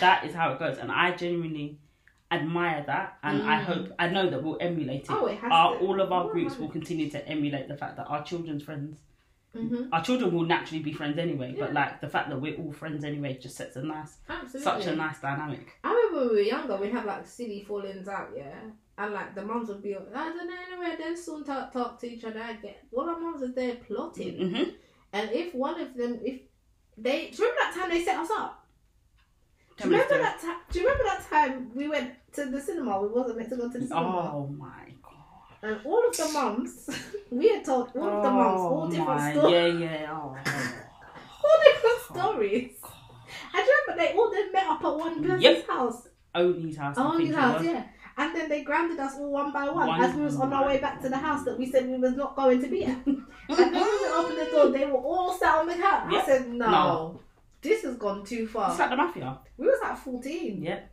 [0.00, 1.78] That is how it goes, and I genuinely
[2.34, 3.64] admire that, and I Mm.
[3.64, 5.10] hope I know that we'll emulate it.
[5.10, 7.96] Oh, it has our, all of our Oh, groups will continue to emulate the fact
[7.96, 8.98] that our children's friends,
[9.54, 9.88] Mhm.
[9.92, 11.54] our children will naturally be friends anyway.
[11.58, 14.60] But like the fact that we're all friends anyway just sets a nice, Absolutely.
[14.60, 15.78] such a nice dynamic.
[15.84, 18.54] I remember when we were younger, we'd have like silly fallings out, yeah.
[18.98, 21.98] And like the mums would be, like, I don't know anywhere, then soon talk, talk
[22.00, 22.40] to each other.
[22.40, 24.50] I get all our mums are there plotting.
[24.50, 24.70] hmm
[25.12, 26.40] And if one of them, if
[26.96, 28.58] they, do you remember that time they set us up?
[29.78, 30.56] Do you remember that time?
[30.70, 33.00] Do you remember that time we went to the cinema?
[33.02, 34.32] We wasn't meant to go to the cinema.
[34.34, 35.12] Oh my god.
[35.62, 36.90] And all of the mums,
[37.30, 39.80] we had told all of the mums all oh different Oh my- stories.
[39.80, 40.10] Yeah, yeah.
[40.12, 40.74] Oh, oh.
[41.44, 42.70] All different stories.
[43.54, 45.66] And do remember they all then met up at one person's Yep.
[45.68, 46.08] house?
[46.34, 46.96] Oni's house.
[46.98, 47.84] I Oh, his house, yeah.
[48.16, 50.66] And then they grounded us all one by one, One as we was on our
[50.66, 52.98] way back to the house that we said we was not going to be at.
[53.06, 56.04] And then when we opened the door, they were all sat on the couch.
[56.12, 57.20] I said, no, No.
[57.60, 58.70] this has gone too far.
[58.70, 59.38] It's like the mafia.
[59.58, 60.62] we was like 14.
[60.62, 60.91] Yep.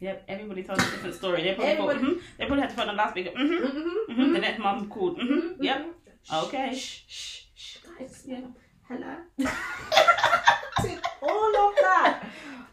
[0.00, 0.24] Yep.
[0.28, 1.42] Everybody tells a different story.
[1.42, 2.18] They probably Everybody- mm-hmm.
[2.38, 3.30] They probably had to put on the loudspeaker.
[3.30, 3.66] Mm-hmm.
[3.66, 4.12] Mm-hmm.
[4.20, 4.32] Mm-hmm.
[4.34, 5.18] The next mum called.
[5.18, 5.62] Mm-hmm.
[5.62, 5.86] Yep.
[6.34, 6.74] Okay.
[6.74, 8.22] Shh, shh, shh, guys.
[8.26, 8.40] Yeah.
[8.88, 9.16] Hello.
[11.22, 12.30] all of that.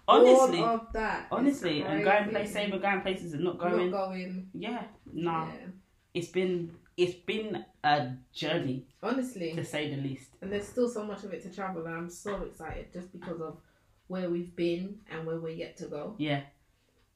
[0.07, 0.59] Honestly.
[0.59, 1.27] All of that.
[1.31, 2.31] Honestly, and going crazy.
[2.31, 3.89] place saying we're going places and not going.
[3.91, 4.49] Not going.
[4.53, 4.83] Yeah.
[5.11, 5.47] Nah.
[5.47, 5.67] Yeah.
[6.13, 9.53] It's been it's been a journey Honestly.
[9.55, 10.29] to say the least.
[10.41, 13.41] and there's still so much of it to travel and i'm so excited just because
[13.41, 13.57] of
[14.05, 16.41] where we've been and where we're yet to go Yeah.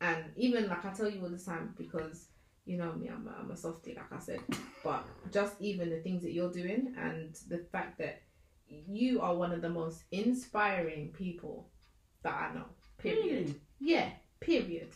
[0.01, 2.27] And even like i tell you all the time because
[2.65, 4.39] you know me i'm a, I'm a softie like i said.
[4.83, 8.21] But just even the things that you're doing and the fact that
[8.67, 11.69] you are one of the most inspiring people
[12.23, 12.65] that i know
[12.97, 13.47] period.
[13.47, 13.55] Really?
[13.79, 14.89] yeah period.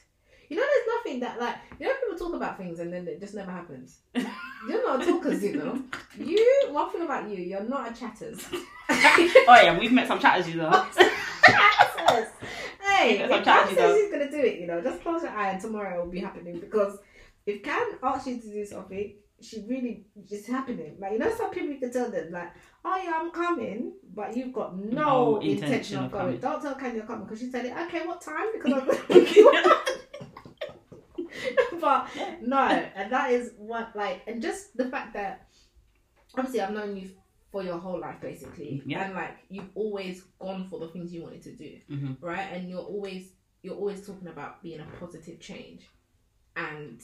[0.50, 3.20] You know there's nothing that like you know people talk about things and then it
[3.22, 4.00] just never happens.
[4.68, 5.82] You're not talkers you know.
[6.20, 8.46] You one thing about you you're not a chatters.
[8.94, 10.70] Oh yeah, we've met some chatters, you know.
[13.02, 13.20] chatters.
[13.20, 14.02] Hey, if Cam says does.
[14.02, 16.20] he's gonna do it, you know, just close your eye and tomorrow it will be
[16.20, 16.98] happening because
[17.46, 20.98] if Cam asks you to do something, she really it's happening.
[21.00, 22.52] Like you know, some people you can tell them like,
[22.86, 24.92] "Oh yeah, I'm coming," but you've got no,
[25.36, 26.24] No intention, intention of of going.
[26.26, 26.40] coming.
[26.40, 27.74] Don't tell Cam you're coming because she said it.
[27.88, 28.48] Okay, what time?
[28.54, 29.46] Because I'm gonna pick
[31.80, 32.08] but
[32.42, 35.48] no, and that is what like, and just the fact that
[36.38, 37.10] obviously I've known you
[37.52, 39.06] for your whole life basically, Yeah.
[39.06, 42.18] and like you've always gone for the things you wanted to do, Mhm.
[42.22, 42.48] right?
[42.54, 43.34] And you're always
[43.64, 45.88] you're always talking about being a positive change,
[46.56, 47.04] and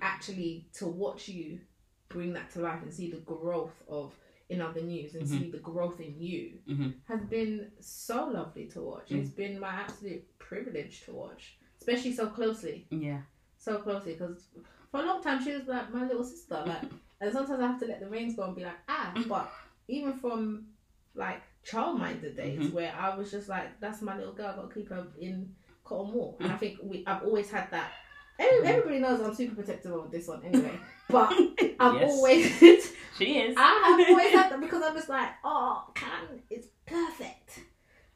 [0.00, 1.60] actually to watch you
[2.08, 4.14] bring that to life and see the growth of
[4.50, 6.94] in other news and see the growth in you Mhm.
[7.04, 9.10] has been so lovely to watch.
[9.10, 13.22] It's been my absolute privilege to watch, especially so closely Yeah.
[13.56, 14.48] so closely because
[14.90, 16.82] for a long time she was like my little sister like
[17.20, 19.50] and sometimes I have to let the reins go and be like ah but
[19.88, 20.66] even from
[21.14, 22.72] like child-minded days Mhm.
[22.72, 25.54] where I was just like that's my little girl I gotta keep her in
[25.84, 27.90] Cotton Moor and I think we I've always had that.
[28.38, 30.78] Every- everybody knows I'm super protective of this one anyway
[31.08, 31.30] but
[31.80, 32.10] I've Yes.
[32.12, 32.60] always
[33.18, 33.54] She is.
[33.56, 37.60] I have always had that because I'm just like oh Cam it's perfect.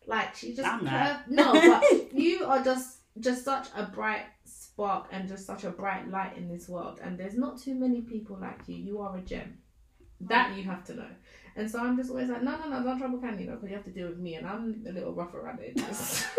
[0.06, 5.08] Like she's just I'm perf- no but you are just just such a bright spark
[5.12, 8.36] and just such a bright light in this world and there's not too many people
[8.40, 8.76] like you.
[8.76, 9.58] You are a gem.
[10.22, 11.06] That you have to know
[11.58, 13.68] and so i'm just always like no no no don't trouble Cam you know because
[13.68, 16.24] you have to deal with me and i'm a little rough around the edges.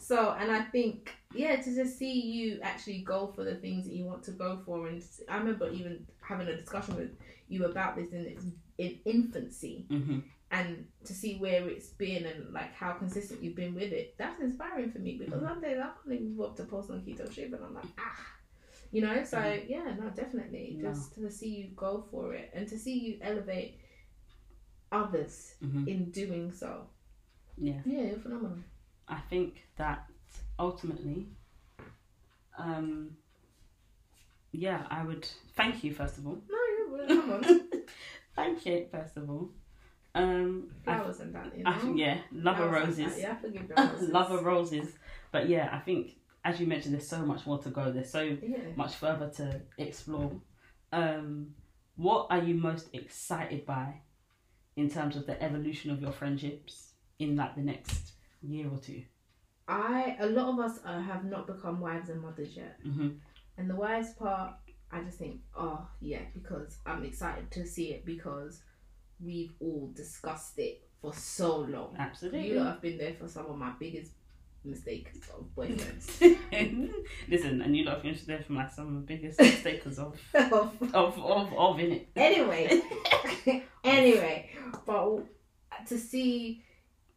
[0.00, 3.94] So and i think yeah to just see you actually go for the things that
[3.94, 4.86] you want to go for.
[4.86, 7.12] And i remember even having a discussion with
[7.48, 8.44] you about this in its
[8.76, 9.86] in infancy.
[9.88, 10.18] Hmm
[10.54, 14.40] and to see where it's been and like how consistent you've been with it, that's
[14.40, 17.32] inspiring for me because some days I can't even move up to post on keto
[17.32, 18.26] shape and I'm like, ah,
[18.94, 19.24] you know.
[19.24, 20.90] So yeah, no, definitely, No.
[20.90, 23.80] just to see you go for it and to see you elevate
[24.92, 26.86] others hmm in doing so.
[27.58, 27.80] Yeah.
[27.84, 28.58] Yeah, you're phenomenal.
[29.08, 30.06] I think that
[30.58, 31.26] ultimately,
[32.58, 33.16] um,
[34.52, 35.26] yeah, I would
[35.56, 36.38] thank you first of all.
[36.48, 37.70] No, you're come on,
[38.36, 39.50] Thank you first of all.
[40.14, 41.70] Um, I, flowers and that, you know.
[41.70, 42.98] I, yeah, love of roses.
[42.98, 44.08] that, Yeah, forgive roses.
[44.18, 44.88] love of roses.
[45.32, 47.90] But yeah, I think as you mentioned, there's so much more to go.
[47.90, 48.58] There's so Yeah.
[48.76, 50.40] much further to explore.
[50.92, 51.54] Um,
[51.96, 54.02] what are you most excited by
[54.76, 59.04] in terms of the evolution of your friendships in like the next year or two?
[59.66, 62.78] I a lot of us uh, have not become wives and mothers yet.
[62.82, 63.10] hmm
[63.56, 64.54] And the wise part,
[64.90, 68.62] I just think, oh yeah, because I'm excited to see it because
[69.18, 71.96] we've all discussed it for so long.
[71.98, 72.48] Absolutely.
[72.50, 74.12] You have been there for some of my biggest
[74.64, 76.08] mistakes of boyfriends.
[77.28, 80.82] Listen, and you lot finished there for my some of the biggest mistakes of of
[80.94, 82.08] of of in it.
[82.16, 82.82] anyway,
[83.84, 84.50] anyway,
[84.86, 85.20] but
[85.86, 86.62] to see,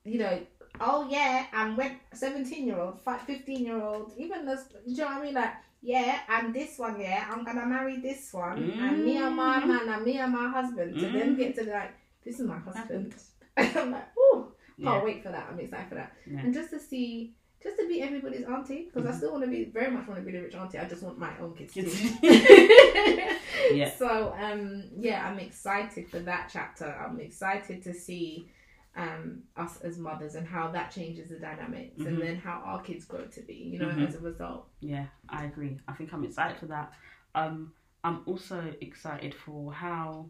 [0.04, 0.40] you know,
[0.80, 5.18] oh yeah, and when 17 year old, 15 year old, even this, you know what
[5.18, 5.34] I mean?
[5.34, 9.62] Like, yeah, and this one, yeah, I'm gonna marry this one, and me and my
[9.62, 9.68] Mm.
[9.68, 11.38] man, and me and my husband, to then Mm.
[11.38, 11.94] get to like,
[12.24, 13.14] this is my husband.
[13.58, 15.04] I'm like, oh, can't Yeah.
[15.04, 15.48] wait for that.
[15.50, 16.14] I'm excited for that.
[16.30, 16.40] Yeah.
[16.42, 19.18] And just to see, just to be everybody's auntie, because I Mhm.
[19.18, 20.78] still want to be, very much want to be the rich auntie.
[20.78, 21.84] I just want my own kids too.
[21.84, 22.14] Kids.
[23.74, 23.90] Yeah.
[23.98, 26.86] So um yeah, I'm excited for that chapter.
[26.86, 28.50] I'm excited to see
[28.96, 32.08] um us as mothers and how that changes the dynamics Mhm.
[32.08, 34.08] and then how our kids grow to be, you know, Mhm.
[34.08, 34.70] as a result.
[34.80, 35.80] Yeah, I agree.
[35.88, 36.94] I think I'm excited for that.
[37.36, 40.30] Um, I'm also excited for how,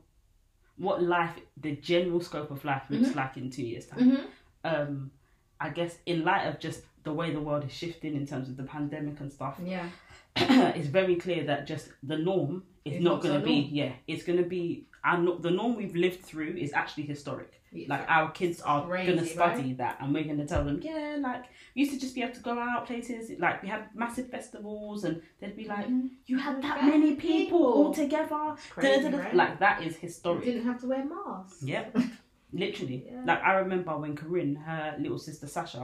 [0.78, 3.16] what life, the general scope of life looks Mhm.
[3.16, 4.00] like in two years' time.
[4.00, 4.26] Mm-hmm.
[4.64, 5.12] Um,
[5.60, 8.56] I guess in light of just the way the world is shifting in terms of
[8.62, 9.88] the pandemic and stuff, Yeah.
[10.80, 12.54] it's very clear that just the norm
[12.86, 14.64] is It's not going to be yeah it's going to be
[15.04, 19.14] And the norm we've lived through is actually historic It's like our kids are crazy,
[19.18, 21.44] to study that and we're going to tell them yeah like
[21.74, 25.00] we used to just be able to go out places like we had massive festivals
[25.08, 26.10] and they'd be like Mhm.
[26.32, 28.44] you had that That many people people." all together
[28.76, 29.18] Crazy, Da-da-da.
[29.24, 29.36] right?
[29.44, 30.46] like that is historic.
[30.46, 31.64] You didn't have to wear masks.
[31.74, 31.88] Yep,
[32.64, 33.00] literally.
[33.12, 33.24] Yeah.
[33.30, 35.84] Like I remember when Corinne, her little sister Sasha,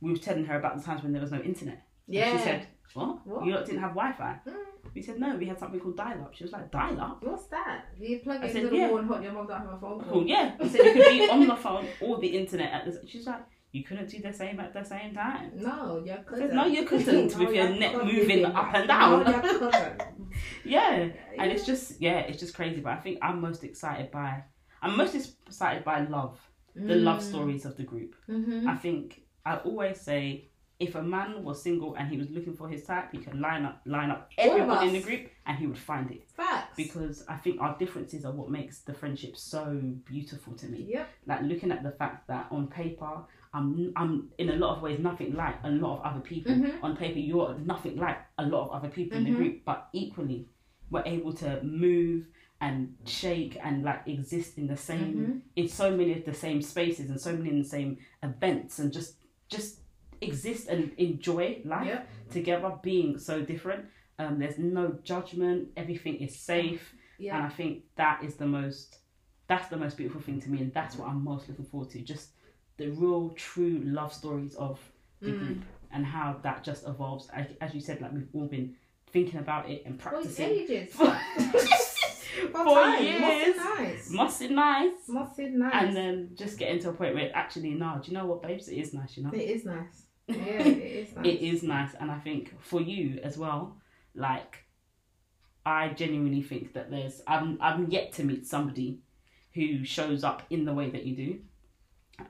[0.00, 1.82] we were telling her about the times when there was no internet.
[2.06, 2.36] And Yeah.
[2.36, 3.26] She said, "What?
[3.26, 3.44] What?
[3.46, 4.54] You lot didn't have Wi-Fi?" Mm.
[4.94, 7.86] We said, "No, we had something called dial-up." She was like, "Dial-up?" What's that?
[7.98, 8.88] You plug I it into the yeah.
[8.88, 10.26] wall and hope your mum don't have a phone Oh call.
[10.26, 10.54] yeah.
[10.60, 13.06] I said you could be on the phone or the internet at the.
[13.08, 13.42] She's like,
[13.72, 16.54] "You couldn't do the same at the same time." No, you couldn't.
[16.54, 20.02] "No, you couldn't with your neck moving up and down." No, you couldn't.
[20.64, 22.80] Yeah, and it's just yeah, it's just crazy.
[22.80, 24.42] But I think I'm most excited by.
[24.82, 26.38] I'm most excited by love,
[26.74, 27.28] the love Mm.
[27.30, 28.14] stories of the group.
[28.28, 28.66] Mhm.
[28.66, 32.68] I think I always say if a man was single and he was looking for
[32.68, 35.78] his type, he could line up line up everyone in the group and he would
[35.78, 36.28] find it.
[36.36, 36.76] Facts.
[36.76, 40.80] Because I think our differences are what makes the friendship so beautiful to me.
[40.90, 41.08] Yep.
[41.26, 43.12] Like looking at the fact that on paper
[43.54, 46.52] I'm I'm in a lot of ways nothing like a lot of other people.
[46.52, 46.82] Mhm.
[46.82, 49.28] On paper you're nothing like a lot of other people in Mhm.
[49.28, 50.48] the group, but equally
[50.90, 52.26] we're able to move
[52.60, 55.40] and shake and like exist in the same Mhm.
[55.56, 58.92] in so many of the same spaces and so many in the same events and
[58.92, 59.16] just
[59.48, 59.80] just
[60.20, 63.84] exist and enjoy life together being so different.
[64.18, 65.68] Um, there's no judgment.
[65.76, 66.94] Everything is safe.
[67.36, 68.98] And i think that is the most
[69.48, 70.58] that's the most beautiful thing to me.
[70.60, 72.00] And that's what i'm most looking forward to.
[72.00, 72.30] Just
[72.76, 74.78] the real true love stories of
[75.22, 75.38] the Mm.
[75.38, 77.28] group and how that just evolves.
[77.32, 78.74] As, as you said like we've all been
[79.12, 80.94] thinking about it and practicing ages.
[82.52, 83.02] for, time.
[83.02, 84.10] years Must be nice.
[84.10, 85.72] must be nice Must be nice.
[85.74, 88.68] and then just getting to a point where actually no do you know what babes
[88.68, 90.02] it is nice you know it is nice.
[90.28, 91.26] Yeah, it is nice.
[91.26, 93.76] it is nice and i think for you as well
[94.14, 94.64] like
[95.64, 99.00] i genuinely think that there's i'm i'm yet to meet somebody
[99.54, 101.38] who shows up in the way that you do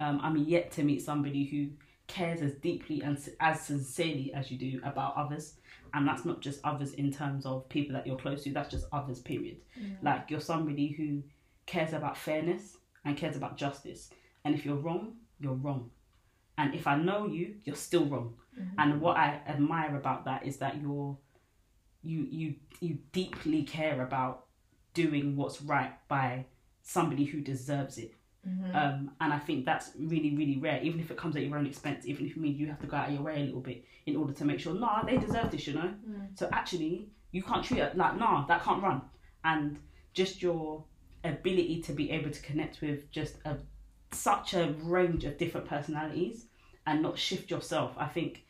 [0.01, 1.69] um, i'm yet to meet somebody who
[2.07, 5.55] cares as deeply and as sincerely as you do about others
[5.97, 8.87] and that's not just others in terms of people that you're close to that's just
[8.93, 9.57] others period.
[10.03, 11.23] Like you're somebody who
[11.65, 12.77] cares about fairness
[13.07, 14.11] and cares about justice.
[14.45, 15.91] And if you're wrong you're wrong.
[16.59, 18.35] And if i know you you're still wrong.
[18.59, 18.81] Mm-hmm.
[18.81, 21.17] And what i admire about that is that you're
[22.03, 24.45] you you you deeply care about
[24.93, 26.45] doing what's right by
[26.83, 28.15] somebody who deserves it
[28.47, 28.77] Mm-hmm.
[28.77, 31.67] um, and I think that's really, really rare, even if it comes at your own
[31.67, 33.61] expense, even if it means you have to go out of your way a little
[33.61, 35.93] bit in order to make sure, nah, they deserve this, you know?
[36.09, 36.39] Mm.
[36.39, 39.03] So actually, you can't treat it like, nah, that can't run.
[39.45, 39.79] And
[40.13, 40.85] just your
[41.25, 43.57] ability to be able to connect with just a
[44.13, 46.47] such a range of different personalities
[46.87, 48.45] and not shift yourself, I think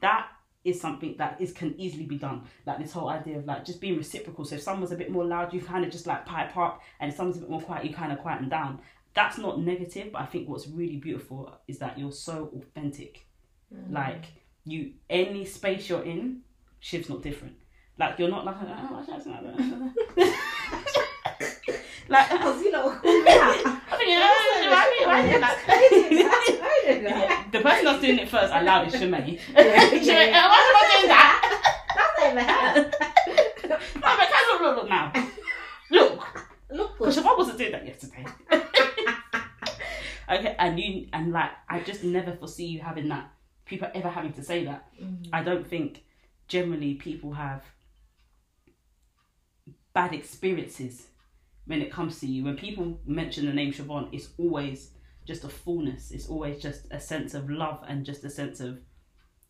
[0.00, 0.28] that
[0.64, 2.42] is something that is can easily be done.
[2.66, 4.44] Like this whole idea of like just being reciprocal.
[4.44, 7.10] So if someone's a bit more loud, you kind of just like pipe up, and
[7.10, 8.80] if someone's a bit more quiet, you kind of quieten down.
[9.14, 13.26] That's not negative, but I think what's really beautiful is that you're so authentic.
[13.90, 14.24] Like
[14.64, 16.40] you, any space you're in,
[16.80, 17.56] Shiv's not different.
[17.98, 19.42] Like you're not like, oh, why should that?"
[22.08, 23.28] like Because you know, call me.
[23.30, 25.56] I think, "Oh, you- why you like-" I did that.
[25.68, 26.58] I did that.
[27.02, 29.38] Yeah, the person that's doing it first allowed is Shemay.
[29.54, 30.44] Yeah, Shemay, yeah.
[30.44, 31.38] uh, why am I doing that?
[31.96, 32.74] That's not bad.
[33.70, 35.12] No, but can look, look, look now.
[35.90, 37.16] Look, Look because.
[37.18, 38.24] Siobhan wasn't doing that yesterday.
[40.32, 43.30] Okay, and you and like I just never foresee you having that.
[43.64, 44.88] People ever having to say that.
[45.00, 45.28] Mm.
[45.32, 46.04] I don't think
[46.48, 47.62] generally people have
[49.94, 51.06] bad experiences
[51.66, 52.44] when it comes to you.
[52.44, 54.90] When people mention the name Siobhan, it's always
[55.24, 56.10] just a fullness.
[56.10, 58.80] It's always just a sense of love and just a sense of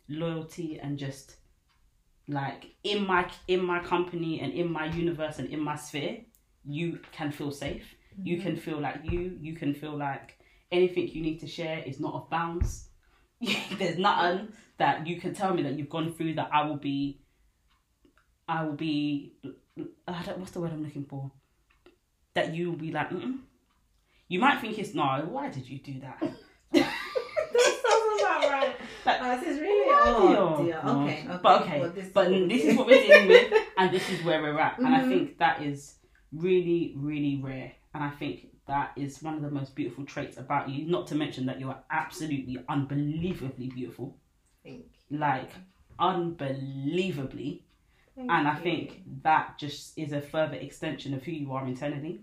[0.07, 1.35] loyalty and just
[2.27, 6.19] like in my in my company and in my universe and in my sphere,
[6.63, 7.95] you can feel safe.
[8.21, 9.37] You can feel like you.
[9.41, 10.37] You can feel like
[10.73, 12.89] anything you need to share is not off bounds.
[13.77, 17.21] There's nothing that you can tell me that you've gone through that I will be.
[18.47, 19.33] I will be.
[20.07, 20.39] I don't.
[20.39, 21.31] What's the word I'm looking for?
[22.33, 23.09] That you will be like.
[23.11, 23.39] Mm-mm.
[24.27, 25.03] You might think it's no.
[25.29, 26.21] Why did you do that?
[27.53, 28.75] That sounds about right.
[29.05, 29.93] Like, Oh, this is really.
[29.95, 30.79] Oh, dear.
[30.79, 31.27] Okay.
[31.27, 31.39] okay.
[31.43, 34.23] But okay, Well, this but what this is what we're dealing with, and this is
[34.23, 34.79] where we're at.
[34.79, 35.09] And I Mhm.
[35.09, 35.99] think that is
[36.31, 37.73] really, really rare.
[37.93, 40.85] And I think that is one of the most beautiful traits about you.
[40.85, 44.17] Not to mention that you are absolutely unbelievably beautiful,
[44.63, 45.51] Thank like
[45.99, 47.63] unbelievably.
[48.15, 48.63] Thank And I you.
[48.63, 52.21] think that just is a further extension of who you are internally.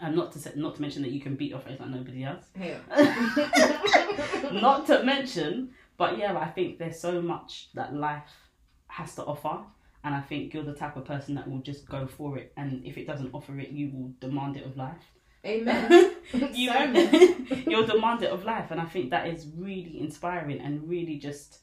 [0.00, 2.24] And not to say, not to mention that you can beat your face like nobody
[2.24, 2.46] else.
[2.58, 2.80] Here.
[4.52, 5.70] not to mention
[6.02, 8.50] but yeah, I think there's so much that life
[8.88, 9.58] has to offer.
[10.04, 12.52] And I think you're the type of person that will just go for it.
[12.56, 15.12] And if it doesn't offer it, you will demand it of life.
[15.44, 16.12] Amen.
[16.54, 16.72] you,
[17.86, 18.70] demand it of life.
[18.70, 21.58] And I think that is really inspiring and really just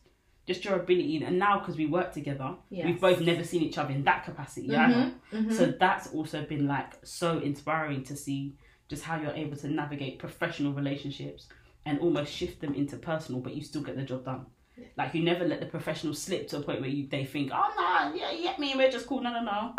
[0.46, 1.24] just your ability.
[1.24, 2.86] And now, because we work together, Yes.
[2.88, 4.68] we've both never seen each other in that capacity.
[4.70, 5.54] Mhm, mhm.
[5.54, 8.56] So that's also been like so inspiring to see
[8.88, 11.48] just how you're able to navigate professional relationships
[11.86, 14.48] and almost shift them into personal, but you still get the job done.
[14.76, 14.86] Yeah.
[14.98, 17.70] Like you never let the professional slip to a point where you they think, oh
[17.78, 19.22] no, yeah, yeah me, we're just cool.
[19.22, 19.74] No, no, no.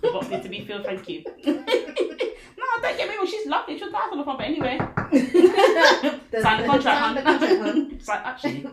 [0.00, 0.84] The box needs to be filled.
[0.86, 1.24] Thank you.
[2.96, 3.26] Don't get me wrong.
[3.26, 3.78] She's lovely.
[3.78, 7.16] She'll die for the fun, but anyway, The- sign the contract, hun.
[7.16, 7.90] hun.
[7.92, 8.66] it's like actually,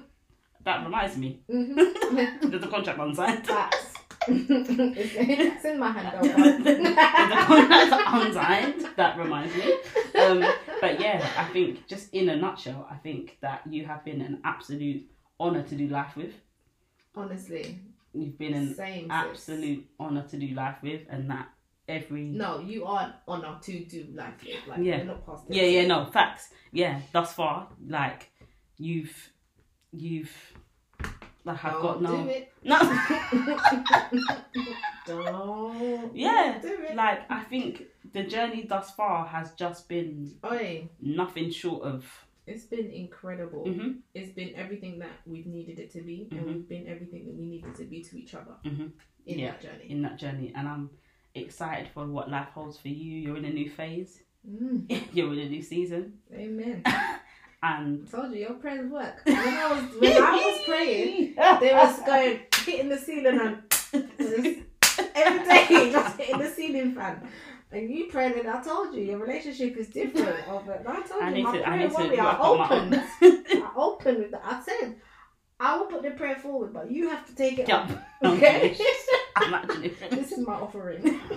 [0.66, 1.42] that reminds me.
[1.50, 2.50] Mhm.
[2.52, 3.46] There's a contract unsigned.
[3.48, 3.94] Facts.
[4.28, 6.22] it's, it's in my hand.
[6.22, 6.96] Worry.
[6.96, 8.86] contract unsigned.
[8.96, 9.74] That reminds me.
[10.16, 10.46] Um,
[10.80, 14.40] but yeah, I think just in a nutshell, I think that you have been an
[14.46, 15.04] absolute
[15.40, 16.32] honor to do life with.
[17.16, 17.80] Honestly,
[18.14, 19.12] You've been an same.
[19.12, 21.50] absolute honor to do life with, and that
[21.88, 24.68] every No, you are honor to do life with.
[24.68, 25.04] Like, Yeah.
[25.04, 28.30] not past yeah yeah no facts yeah thus far like
[28.78, 29.30] you've
[29.92, 30.32] you've
[31.46, 32.24] like I've got no
[32.64, 32.80] no
[35.06, 36.16] Don't.
[36.16, 37.84] Yeah, Do like I think
[38.14, 42.06] the journey thus far has just been Oi, nothing short of
[42.46, 43.66] it's been incredible.
[43.66, 44.00] Mhm.
[44.14, 46.46] It's been everything that we've needed it to be, and Mhm.
[46.48, 48.92] we've been everything that we needed to be to each other Mhm.
[49.26, 49.52] in Yeah.
[49.52, 49.86] that journey.
[49.90, 50.90] in that journey and I'm
[51.36, 53.20] excited for what life holds for you.
[53.20, 54.22] You're in a new phase.
[54.50, 56.14] Mm, You're in a new season.
[56.34, 56.84] amen.
[57.66, 59.22] And I told you, your prayers work.
[59.24, 63.64] When I was when I was praying, they was going hitting the ceiling and
[65.16, 67.26] every day just hitting the ceiling fan.
[67.72, 70.46] And you prayed and I told you your relationship is different.
[70.46, 72.96] And I told I you need my to I prayer warrior I my opened.
[73.22, 74.36] I opened.
[74.44, 74.96] I said
[75.64, 77.90] I will put the prayer forward, but you have to take it up.
[78.22, 78.76] Okay.
[80.12, 81.22] this is my offering.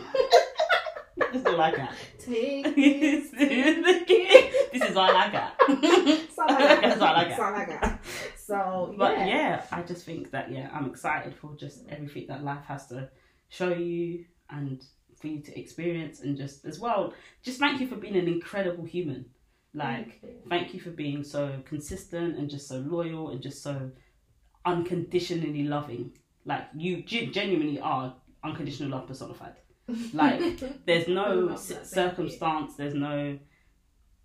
[1.33, 1.93] This is all I got.
[2.19, 4.83] Take this it.
[4.83, 5.59] is all I got.
[5.67, 6.81] Sound like that.
[6.83, 7.37] That's all I got.
[7.37, 8.01] Sound like that.
[8.37, 9.27] So But yeah.
[9.27, 13.09] yeah, I just think that yeah, I'm excited for just everything that life has to
[13.49, 14.83] show you and
[15.21, 18.85] for you to experience and just as well, just thank you for being an incredible
[18.85, 19.25] human.
[19.73, 20.49] Like Thank you.
[20.51, 23.91] thank you for being so consistent and just so loyal and just so
[24.67, 26.13] unconditionally loving.
[26.45, 28.15] Like you ge- genuinely are
[28.45, 29.55] unconditional love personified.
[30.13, 30.41] Like
[30.87, 31.85] there's no love s- that, you.
[31.87, 33.39] circumstance, there's no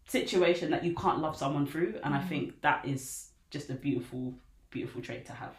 [0.07, 2.30] situation that you can't love someone through, and I Mhm.
[2.30, 4.34] think that is just a beautiful,
[4.69, 5.55] beautiful trait to have.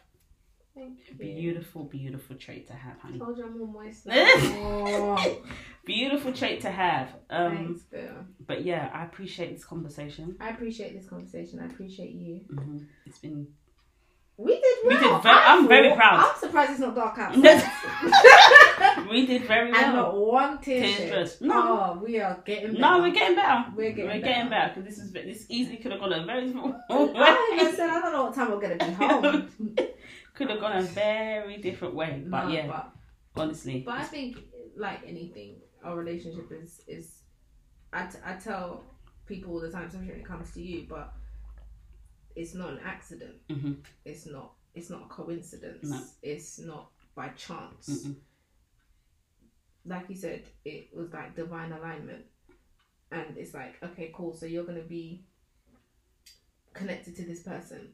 [0.75, 1.15] Thank you.
[1.17, 3.19] Beautiful, beautiful trait to have, honey.
[3.19, 4.07] Told you I'm all moist.
[4.11, 5.43] Oh,
[5.85, 7.09] Beautiful trait to have.
[7.29, 8.25] Um, thanks, girl.
[8.47, 10.37] but yeah, I appreciate this conversation.
[10.41, 11.61] I appreciate this conversation.
[11.61, 12.41] I appreciate you.
[12.51, 13.49] hmm It's been
[14.45, 15.01] We did We well.
[15.15, 16.19] did very- I I'm very proud.
[16.31, 19.09] I'm surprised it's not dark outside.
[19.11, 19.93] we did very and well.
[19.93, 21.33] not one tear shed.
[21.41, 21.55] No.
[21.97, 22.81] Oh, we are getting better.
[22.81, 23.65] No, we're getting better.
[23.77, 24.27] We're getting we're better.
[24.27, 26.53] getting better because this is this easily could have gone a very
[26.91, 29.51] I even said I don't know what time we're gonna be home.
[30.35, 32.23] could have gone a very different way.
[32.27, 32.93] But No, yeah, but,
[33.43, 34.39] honestly, but I think
[34.77, 37.19] like anything, our relationship is is.
[37.95, 38.85] I, t- I tell
[39.27, 41.13] people all the time, especially when it comes to you, but
[42.37, 43.37] it's not an accident.
[43.49, 43.77] Mhm.
[44.05, 44.55] It's not.
[44.75, 45.89] It's not a coincidence.
[45.91, 46.01] No.
[46.23, 47.89] It's not by chance.
[47.89, 48.17] Mm-mm.
[49.85, 52.25] like you said, it was like divine alignment.
[53.11, 55.25] And it's like, okay, cool, so you're gonna be
[56.73, 57.93] connected to this person.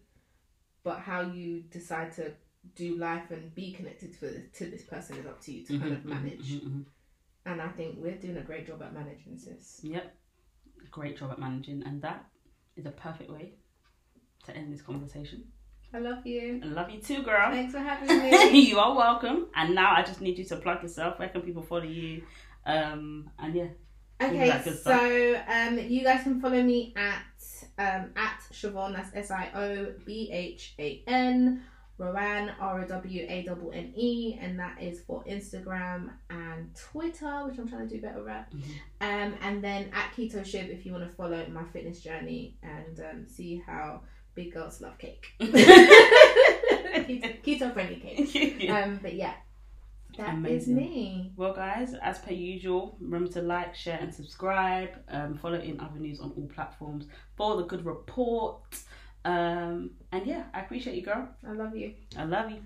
[0.84, 2.32] But how you decide to
[2.74, 5.92] do life and be connected to, to this person is up to you to kind
[5.92, 6.52] of Mhm, mhm, manage.
[6.52, 6.84] mhm, mhm.
[7.46, 9.80] And I think we're doing a great job at managing this.
[9.82, 10.14] Yep,
[10.90, 12.30] great job at managing, and that
[12.76, 13.54] is a perfect way
[14.48, 15.44] to end this conversation.
[15.94, 16.60] I love you.
[16.62, 17.50] I love you too, girl.
[17.50, 18.08] Thanks for having
[18.52, 18.60] me.
[18.68, 19.46] you are welcome.
[19.56, 21.18] And now I just need you to plug yourself.
[21.18, 22.22] Where can people follow you?
[22.66, 23.68] Um, and yeah,
[24.20, 25.00] Okay, that good stuff.
[25.00, 27.22] so um, you guys can follow me at
[27.78, 28.94] um, at Siobhan.
[28.96, 31.62] That's S I O B H A N.
[32.00, 37.44] Rowanne R O W A N N E, and that is for Instagram and Twitter,
[37.44, 38.52] which I'm trying to do better at.
[38.52, 38.62] Mhm.
[39.00, 43.00] Um, and then at Keto Shiv if you want to follow my fitness journey and
[43.00, 44.02] um, see how
[44.38, 45.32] big girls love cake.
[47.44, 48.70] Keto friendly cake.
[48.70, 49.34] Um, but yeah,
[50.16, 50.76] that is Amazing.
[50.76, 51.32] me.
[51.36, 54.90] Well, guys, as per usual, remember to like, share, and subscribe.
[55.08, 57.06] Um, follow in other news on all platforms
[57.36, 58.60] for the good report.
[59.24, 61.28] Um, and yeah, I appreciate you, girl.
[61.44, 61.94] I love you.
[62.16, 62.60] I love you.